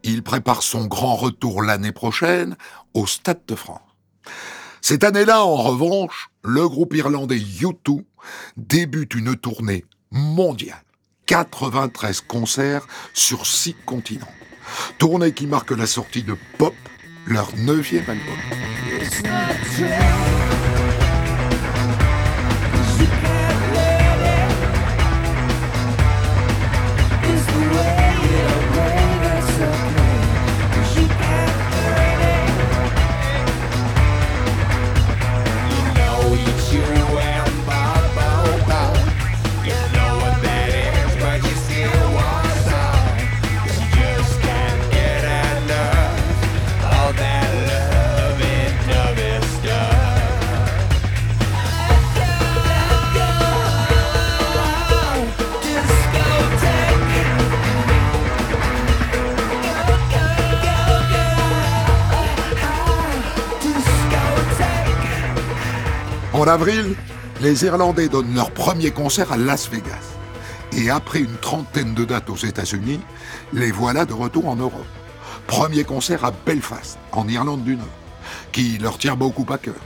il 0.03 0.23
prépare 0.23 0.63
son 0.63 0.85
grand 0.85 1.15
retour 1.15 1.63
l'année 1.63 1.91
prochaine 1.91 2.55
au 2.93 3.07
Stade 3.07 3.41
de 3.47 3.55
France. 3.55 3.81
Cette 4.81 5.03
année-là, 5.03 5.45
en 5.45 5.55
revanche, 5.55 6.29
le 6.43 6.67
groupe 6.67 6.93
irlandais 6.93 7.37
U2 7.37 8.03
débute 8.57 9.15
une 9.15 9.35
tournée 9.35 9.85
mondiale. 10.11 10.83
93 11.25 12.21
concerts 12.21 12.85
sur 13.13 13.45
6 13.45 13.75
continents. 13.85 14.27
Tournée 14.97 15.33
qui 15.33 15.47
marque 15.47 15.71
la 15.71 15.87
sortie 15.87 16.23
de 16.23 16.35
Pop, 16.57 16.75
leur 17.25 17.55
neuvième 17.55 18.09
album. 18.09 18.37
En 66.43 66.47
avril, 66.47 66.93
les 67.39 67.63
Irlandais 67.63 68.09
donnent 68.09 68.35
leur 68.35 68.51
premier 68.51 68.91
concert 68.91 69.31
à 69.31 69.37
Las 69.37 69.69
Vegas. 69.69 70.17
Et 70.73 70.89
après 70.89 71.19
une 71.19 71.37
trentaine 71.37 71.93
de 71.93 72.03
dates 72.03 72.29
aux 72.29 72.35
États-Unis, 72.35 72.99
les 73.53 73.71
voilà 73.71 74.03
de 74.03 74.11
retour 74.11 74.49
en 74.49 74.57
Europe. 74.57 74.85
Premier 75.47 75.85
concert 75.85 76.25
à 76.25 76.31
Belfast, 76.31 76.99
en 77.13 77.29
Irlande 77.29 77.63
du 77.63 77.77
Nord, 77.77 77.87
qui 78.51 78.77
leur 78.77 78.97
tient 78.97 79.15
beaucoup 79.15 79.45
à 79.53 79.57
cœur. 79.57 79.79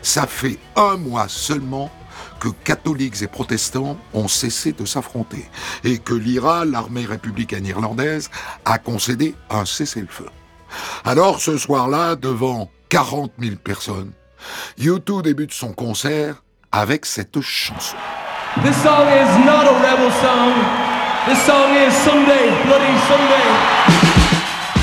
Ça 0.00 0.28
fait 0.28 0.60
un 0.76 0.98
mois 0.98 1.26
seulement 1.26 1.90
que 2.38 2.50
catholiques 2.62 3.20
et 3.22 3.26
protestants 3.26 3.98
ont 4.14 4.28
cessé 4.28 4.70
de 4.70 4.84
s'affronter 4.84 5.50
et 5.82 5.98
que 5.98 6.14
l'IRA, 6.14 6.64
l'armée 6.64 7.06
républicaine 7.06 7.66
irlandaise, 7.66 8.30
a 8.64 8.78
concédé 8.78 9.34
un 9.50 9.64
cessez-le-feu. 9.64 10.28
Alors 11.04 11.40
ce 11.40 11.58
soir-là, 11.58 12.14
devant 12.14 12.70
40 12.88 13.32
000 13.40 13.56
personnes, 13.56 14.12
U2 14.78 15.22
débute 15.22 15.52
son 15.52 15.72
concert 15.72 16.42
avec 16.72 17.06
cette 17.06 17.40
chanson. 17.40 17.96
This 18.62 18.76
song 18.82 19.06
is 19.08 19.44
not 19.44 19.66
a 19.66 19.74
rebel 19.78 20.10
song. 20.20 20.52
This 21.26 21.38
song 21.44 21.74
is 21.74 21.92
Sunday, 21.92 22.50
Bloody 22.64 22.98
Sunday. 23.06 24.08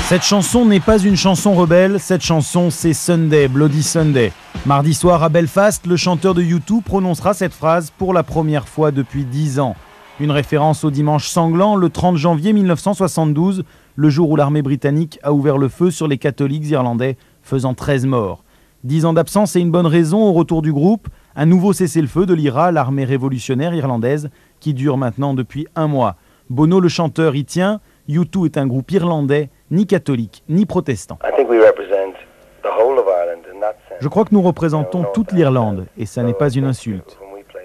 Cette 0.08 0.22
chanson 0.22 0.64
n'est 0.64 0.78
pas 0.78 0.98
une 0.98 1.16
chanson 1.16 1.54
rebelle, 1.54 1.98
cette 1.98 2.22
chanson 2.22 2.70
c'est 2.70 2.92
Sunday, 2.92 3.48
Bloody 3.48 3.82
Sunday. 3.82 4.32
Mardi 4.64 4.94
soir 4.94 5.22
à 5.24 5.28
Belfast, 5.28 5.84
le 5.86 5.96
chanteur 5.96 6.32
de 6.32 6.42
U2 6.42 6.82
prononcera 6.82 7.34
cette 7.34 7.52
phrase 7.52 7.90
pour 7.90 8.14
la 8.14 8.22
première 8.22 8.68
fois 8.68 8.92
depuis 8.92 9.24
10 9.24 9.58
ans. 9.58 9.74
Une 10.20 10.30
référence 10.30 10.84
au 10.84 10.92
dimanche 10.92 11.26
sanglant, 11.26 11.74
le 11.74 11.90
30 11.90 12.16
janvier 12.16 12.52
1972, 12.52 13.64
le 13.96 14.10
jour 14.10 14.30
où 14.30 14.36
l'armée 14.36 14.62
britannique 14.62 15.18
a 15.24 15.32
ouvert 15.32 15.58
le 15.58 15.68
feu 15.68 15.90
sur 15.90 16.06
les 16.06 16.18
catholiques 16.18 16.68
irlandais, 16.70 17.16
faisant 17.42 17.74
13 17.74 18.06
morts. 18.06 18.44
10 18.86 19.04
ans 19.04 19.12
d'absence 19.12 19.56
et 19.56 19.60
une 19.60 19.72
bonne 19.72 19.88
raison 19.88 20.22
au 20.22 20.32
retour 20.32 20.62
du 20.62 20.72
groupe, 20.72 21.08
un 21.34 21.44
nouveau 21.44 21.72
cessez-le-feu 21.72 22.24
de 22.24 22.34
l'IRA, 22.34 22.70
l'armée 22.70 23.04
révolutionnaire 23.04 23.74
irlandaise, 23.74 24.30
qui 24.60 24.74
dure 24.74 24.96
maintenant 24.96 25.34
depuis 25.34 25.66
un 25.74 25.88
mois. 25.88 26.14
Bono 26.50 26.78
le 26.78 26.88
chanteur 26.88 27.34
y 27.34 27.44
tient, 27.44 27.80
U2 28.08 28.44
est 28.44 28.56
un 28.56 28.66
groupe 28.68 28.92
irlandais, 28.92 29.50
ni 29.72 29.88
catholique, 29.88 30.44
ni 30.48 30.66
protestant. 30.66 31.18
Je 34.00 34.06
crois 34.06 34.24
que 34.24 34.32
nous 34.32 34.42
représentons 34.42 35.04
toute 35.12 35.32
l'Irlande, 35.32 35.86
et 35.98 36.06
ça 36.06 36.22
n'est 36.22 36.32
pas 36.32 36.50
une 36.50 36.66
insulte. 36.66 37.18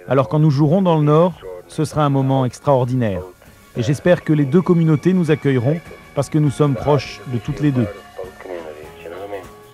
Alors 0.07 0.27
quand 0.27 0.39
nous 0.39 0.49
jouerons 0.49 0.81
dans 0.81 0.97
le 0.97 1.03
Nord, 1.03 1.33
ce 1.67 1.85
sera 1.85 2.03
un 2.03 2.09
moment 2.09 2.45
extraordinaire. 2.45 3.21
Et 3.77 3.83
j'espère 3.83 4.23
que 4.23 4.33
les 4.33 4.45
deux 4.45 4.63
communautés 4.63 5.13
nous 5.13 5.29
accueilleront, 5.29 5.79
parce 6.15 6.29
que 6.29 6.39
nous 6.39 6.49
sommes 6.49 6.73
proches 6.73 7.21
de 7.31 7.37
toutes 7.37 7.59
les 7.59 7.71
deux. 7.71 7.87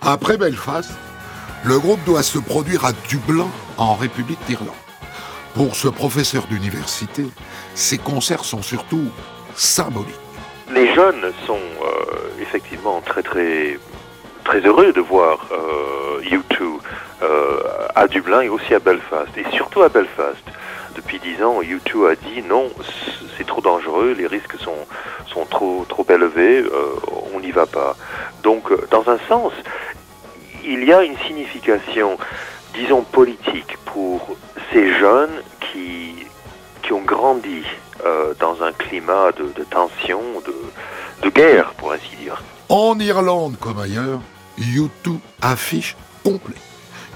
Après 0.02 0.36
Belfast, 0.36 0.92
le 1.64 1.78
groupe 1.78 2.02
doit 2.04 2.22
se 2.22 2.38
produire 2.38 2.84
à 2.84 2.92
Dublin, 3.08 3.48
en 3.76 3.94
République 3.94 4.38
d'Irlande. 4.46 4.74
Pour 5.54 5.74
ce 5.74 5.88
professeur 5.88 6.46
d'université, 6.46 7.26
ces 7.74 7.98
concerts 7.98 8.44
sont 8.44 8.62
surtout 8.62 9.10
symboliques. 9.54 10.14
Les 10.72 10.94
jeunes 10.94 11.32
sont 11.46 11.54
euh, 11.54 12.40
effectivement 12.40 13.00
très 13.00 13.22
très 13.22 13.78
très 14.44 14.60
heureux 14.60 14.92
de 14.92 15.00
voir 15.00 15.46
euh, 15.50 16.20
U2 16.22 16.78
euh, 17.22 17.60
à 17.94 18.06
Dublin 18.06 18.42
et 18.42 18.48
aussi 18.48 18.74
à 18.74 18.78
Belfast, 18.78 19.36
et 19.36 19.44
surtout 19.54 19.82
à 19.82 19.88
Belfast. 19.88 20.42
Depuis 20.94 21.18
dix 21.18 21.42
ans, 21.42 21.60
U2 21.62 22.12
a 22.12 22.14
dit 22.14 22.42
non, 22.48 22.70
c'est 23.36 23.46
trop 23.46 23.60
dangereux, 23.60 24.14
les 24.16 24.26
risques 24.26 24.58
sont, 24.58 24.86
sont 25.26 25.44
trop, 25.44 25.84
trop 25.88 26.06
élevés, 26.10 26.64
on 27.34 27.40
n'y 27.40 27.52
va 27.52 27.66
pas. 27.66 27.96
Donc, 28.42 28.72
dans 28.90 29.08
un 29.08 29.18
sens, 29.28 29.52
il 30.68 30.84
y 30.84 30.92
a 30.92 31.02
une 31.02 31.16
signification, 31.26 32.18
disons, 32.74 33.02
politique 33.02 33.78
pour 33.86 34.36
ces 34.72 34.92
jeunes 34.98 35.42
qui, 35.60 36.14
ont 36.90 37.02
grandi 37.02 37.64
euh, 38.06 38.32
dans 38.40 38.62
un 38.62 38.72
climat 38.72 39.30
de, 39.32 39.52
de 39.54 39.62
tension, 39.64 40.22
de, 40.46 40.54
de, 41.22 41.28
guerre, 41.28 41.74
pour 41.74 41.92
ainsi 41.92 42.16
dire. 42.18 42.42
En 42.70 42.98
Irlande 42.98 43.56
comme 43.60 43.78
ailleurs, 43.78 44.20
U2 44.58 45.18
affiche 45.42 45.96
complet. 46.24 46.54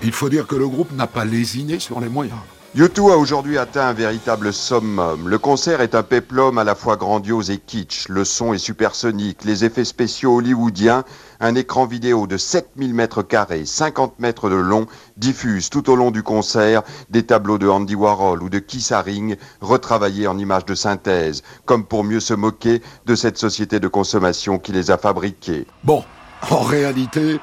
Il 0.02 0.12
faut 0.12 0.28
dire 0.28 0.46
que 0.46 0.56
le 0.56 0.68
groupe 0.68 0.92
n'a 0.92 1.06
pas 1.06 1.24
lésiné 1.24 1.78
sur 1.78 2.00
les 2.00 2.10
moyens. 2.10 2.36
U2 2.74 3.12
a 3.12 3.18
aujourd'hui 3.18 3.58
atteint 3.58 3.88
un 3.88 3.92
véritable 3.92 4.50
summum. 4.50 5.28
Le 5.28 5.36
concert 5.36 5.82
est 5.82 5.94
un 5.94 6.02
péplum 6.02 6.56
à 6.56 6.64
la 6.64 6.74
fois 6.74 6.96
grandiose 6.96 7.50
et 7.50 7.58
kitsch. 7.58 8.08
Le 8.08 8.24
son 8.24 8.54
est 8.54 8.58
supersonique, 8.58 9.44
les 9.44 9.66
effets 9.66 9.84
spéciaux 9.84 10.36
hollywoodiens, 10.36 11.04
un 11.40 11.54
écran 11.54 11.84
vidéo 11.84 12.26
de 12.26 12.38
7000 12.38 12.94
mètres 12.94 13.20
carrés, 13.20 13.66
50 13.66 14.18
mètres 14.20 14.48
de 14.48 14.54
long, 14.54 14.86
diffuse 15.18 15.68
tout 15.68 15.90
au 15.90 15.96
long 15.96 16.10
du 16.10 16.22
concert 16.22 16.82
des 17.10 17.24
tableaux 17.24 17.58
de 17.58 17.68
Andy 17.68 17.94
Warhol 17.94 18.42
ou 18.42 18.48
de 18.48 18.58
Keith 18.58 18.90
Haring 18.90 19.36
retravaillés 19.60 20.26
en 20.26 20.38
images 20.38 20.64
de 20.64 20.74
synthèse, 20.74 21.42
comme 21.66 21.84
pour 21.84 22.04
mieux 22.04 22.20
se 22.20 22.32
moquer 22.32 22.80
de 23.04 23.14
cette 23.14 23.36
société 23.36 23.80
de 23.80 23.88
consommation 23.88 24.58
qui 24.58 24.72
les 24.72 24.90
a 24.90 24.96
fabriqués. 24.96 25.66
Bon, 25.84 26.04
en 26.50 26.60
réalité, 26.60 27.38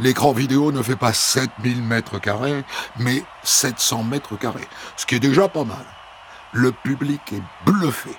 L'écran 0.00 0.30
vidéo 0.30 0.70
ne 0.70 0.80
fait 0.80 0.94
pas 0.94 1.12
7000 1.12 1.82
mètres 1.82 2.20
carrés, 2.20 2.64
mais 3.00 3.24
700 3.42 4.04
mètres 4.04 4.38
carrés, 4.38 4.68
ce 4.96 5.04
qui 5.06 5.16
est 5.16 5.20
déjà 5.20 5.48
pas 5.48 5.64
mal. 5.64 5.84
Le 6.52 6.70
public 6.70 7.20
est 7.32 7.42
bluffé, 7.66 8.10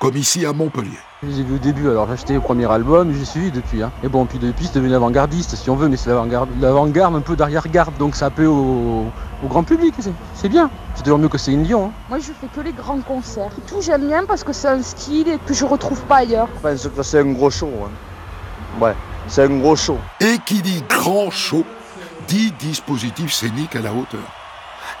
comme 0.00 0.16
ici 0.16 0.44
à 0.44 0.52
Montpellier. 0.52 0.98
Je 1.22 1.28
les 1.28 1.40
ai 1.40 1.42
vus 1.44 1.54
au 1.54 1.58
début, 1.58 1.88
alors 1.88 2.08
j'ai 2.08 2.14
acheté 2.14 2.34
le 2.34 2.40
premier 2.40 2.68
album, 2.68 3.14
j'ai 3.16 3.24
suivi 3.24 3.52
depuis. 3.52 3.84
Hein. 3.84 3.92
Et 4.02 4.08
bon, 4.08 4.26
puis 4.26 4.40
depuis 4.40 4.66
c'est 4.66 4.80
devenu 4.80 4.96
avant-gardiste 4.96 5.54
si 5.54 5.70
on 5.70 5.76
veut, 5.76 5.88
mais 5.88 5.96
c'est 5.96 6.10
l'avant-garde 6.10 7.14
un 7.14 7.20
peu 7.20 7.36
d'arrière-garde, 7.36 7.96
donc 7.98 8.16
ça 8.16 8.30
peu 8.30 8.46
au, 8.46 9.06
au 9.44 9.46
grand 9.46 9.62
public, 9.62 9.94
c'est 10.34 10.48
bien. 10.48 10.70
C'est 10.96 11.04
toujours 11.04 11.18
mieux 11.20 11.28
que 11.28 11.38
Céline 11.38 11.62
Dion. 11.62 11.86
Hein. 11.86 11.92
Moi 12.08 12.18
je 12.18 12.32
fais 12.32 12.48
que 12.52 12.60
les 12.60 12.72
grands 12.72 13.00
concerts. 13.00 13.52
Tout 13.68 13.80
j'aime 13.80 14.08
bien 14.08 14.24
parce 14.24 14.42
que 14.42 14.52
c'est 14.52 14.68
un 14.68 14.82
style 14.82 15.38
que 15.46 15.54
je 15.54 15.64
retrouve 15.64 16.00
pas 16.02 16.16
ailleurs. 16.16 16.48
Je 16.64 16.68
pense 16.68 16.88
que 16.88 17.02
c'est 17.04 17.20
un 17.20 17.32
gros 17.32 17.50
show. 17.50 17.70
Hein. 17.84 18.82
Ouais. 18.82 18.94
C'est 19.28 19.42
un 19.42 19.58
gros 19.58 19.76
show. 19.76 19.98
Et 20.20 20.38
qui 20.46 20.62
dit 20.62 20.82
grand 20.88 21.30
show, 21.30 21.64
dit 22.28 22.50
dispositif 22.52 23.32
scénique 23.32 23.76
à 23.76 23.80
la 23.80 23.92
hauteur. 23.92 24.20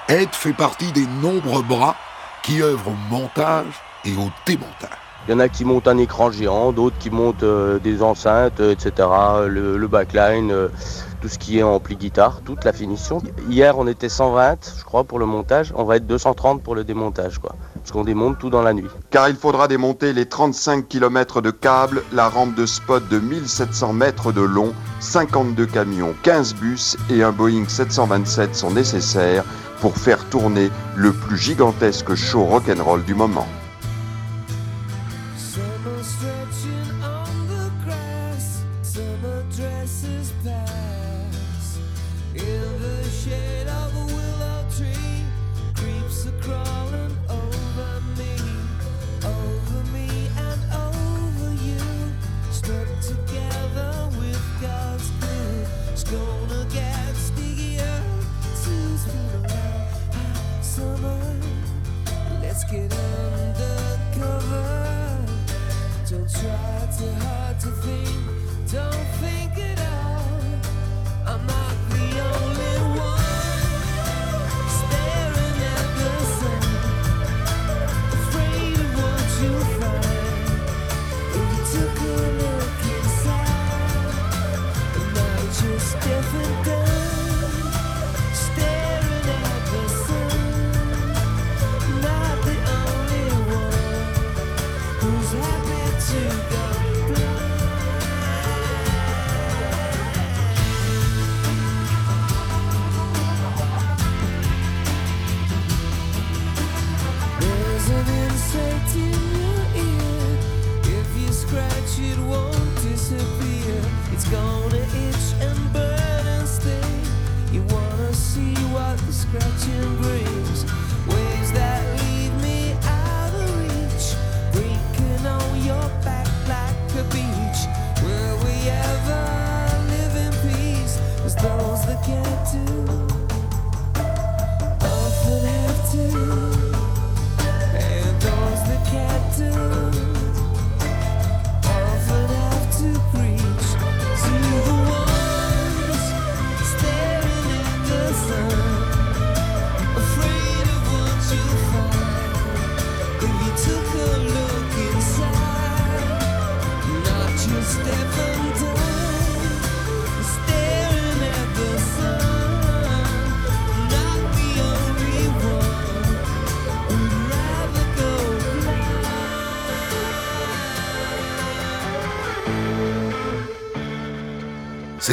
Ed 0.08 0.28
fait 0.32 0.52
partie 0.52 0.92
des 0.92 1.06
nombreux 1.22 1.62
bras 1.62 1.96
qui 2.42 2.62
œuvrent 2.62 2.88
au 2.88 3.14
montage 3.14 3.82
et 4.04 4.12
au 4.12 4.30
démontage. 4.46 4.90
Il 5.26 5.32
y 5.32 5.34
en 5.34 5.40
a 5.40 5.48
qui 5.48 5.64
montent 5.64 5.88
un 5.88 5.96
écran 5.96 6.30
géant, 6.30 6.72
d'autres 6.72 6.96
qui 6.98 7.10
montent 7.10 7.42
euh, 7.42 7.78
des 7.78 8.02
enceintes, 8.02 8.60
euh, 8.60 8.72
etc. 8.72 9.08
Le, 9.46 9.86
backline, 9.86 10.50
euh, 10.52 10.68
tout 11.20 11.28
ce 11.28 11.38
qui 11.38 11.58
est 11.58 11.62
ampli 11.62 11.96
guitare, 11.96 12.40
toute 12.44 12.64
la 12.64 12.72
finition. 12.72 13.22
Hier, 13.48 13.78
on 13.78 13.86
était 13.86 14.08
120, 14.10 14.74
je 14.78 14.84
crois, 14.84 15.04
pour 15.04 15.18
le 15.18 15.26
montage. 15.26 15.72
On 15.74 15.84
va 15.84 15.96
être 15.96 16.06
230 16.06 16.62
pour 16.62 16.74
le 16.74 16.84
démontage, 16.84 17.38
quoi 17.38 17.56
qu'on 17.92 18.04
démonte 18.04 18.38
tout 18.38 18.50
dans 18.50 18.62
la 18.62 18.74
nuit. 18.74 18.88
Car 19.10 19.28
il 19.28 19.36
faudra 19.36 19.68
démonter 19.68 20.12
les 20.12 20.26
35 20.26 20.88
km 20.88 21.40
de 21.40 21.50
câbles, 21.50 22.02
la 22.12 22.28
rampe 22.28 22.54
de 22.54 22.66
spot 22.66 23.08
de 23.08 23.18
1700 23.18 23.92
mètres 23.92 24.32
de 24.32 24.42
long, 24.42 24.72
52 25.00 25.66
camions, 25.66 26.14
15 26.22 26.54
bus 26.54 26.96
et 27.10 27.22
un 27.22 27.32
Boeing 27.32 27.64
727 27.66 28.54
sont 28.54 28.70
nécessaires 28.70 29.44
pour 29.80 29.96
faire 29.96 30.24
tourner 30.28 30.70
le 30.96 31.12
plus 31.12 31.38
gigantesque 31.38 32.14
show 32.14 32.44
rock'n'roll 32.44 33.04
du 33.04 33.14
moment. 33.14 33.46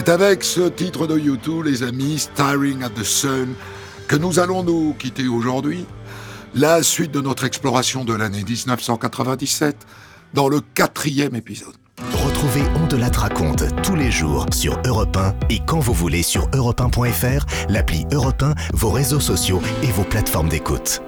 C'est 0.06 0.12
avec 0.12 0.44
ce 0.44 0.70
titre 0.70 1.08
de 1.08 1.18
YouTube, 1.18 1.66
les 1.66 1.82
amis, 1.82 2.20
Staring 2.20 2.84
at 2.84 2.92
the 2.92 3.04
Sun, 3.04 3.56
que 4.08 4.16
nous 4.16 4.38
allons 4.38 4.62
nous 4.62 4.94
quitter 5.00 5.28
aujourd'hui. 5.28 5.84
La 6.54 6.84
suite 6.84 7.10
de 7.10 7.22
notre 7.22 7.44
exploration 7.44 8.06
de 8.06 8.14
l'année 8.14 8.44
1997 8.44 9.76
dans 10.36 10.48
le 10.48 10.62
quatrième 10.76 11.36
épisode. 11.36 11.74
Retrouvez 12.24 12.62
On 12.76 12.86
de 12.86 12.98
la 12.98 13.10
raconte 13.10 13.64
tous 13.82 13.96
les 13.96 14.12
jours 14.12 14.46
sur 14.54 14.80
Europe 14.86 15.18
1 15.18 15.34
et 15.50 15.60
quand 15.66 15.80
vous 15.80 15.94
voulez 15.94 16.22
sur 16.22 16.48
europe1.fr, 16.50 17.44
l'appli 17.70 18.06
Europe 18.12 18.44
1, 18.44 18.54
vos 18.76 18.92
réseaux 18.92 19.20
sociaux 19.20 19.60
et 19.82 19.88
vos 19.88 20.04
plateformes 20.04 20.50
d'écoute. 20.50 21.02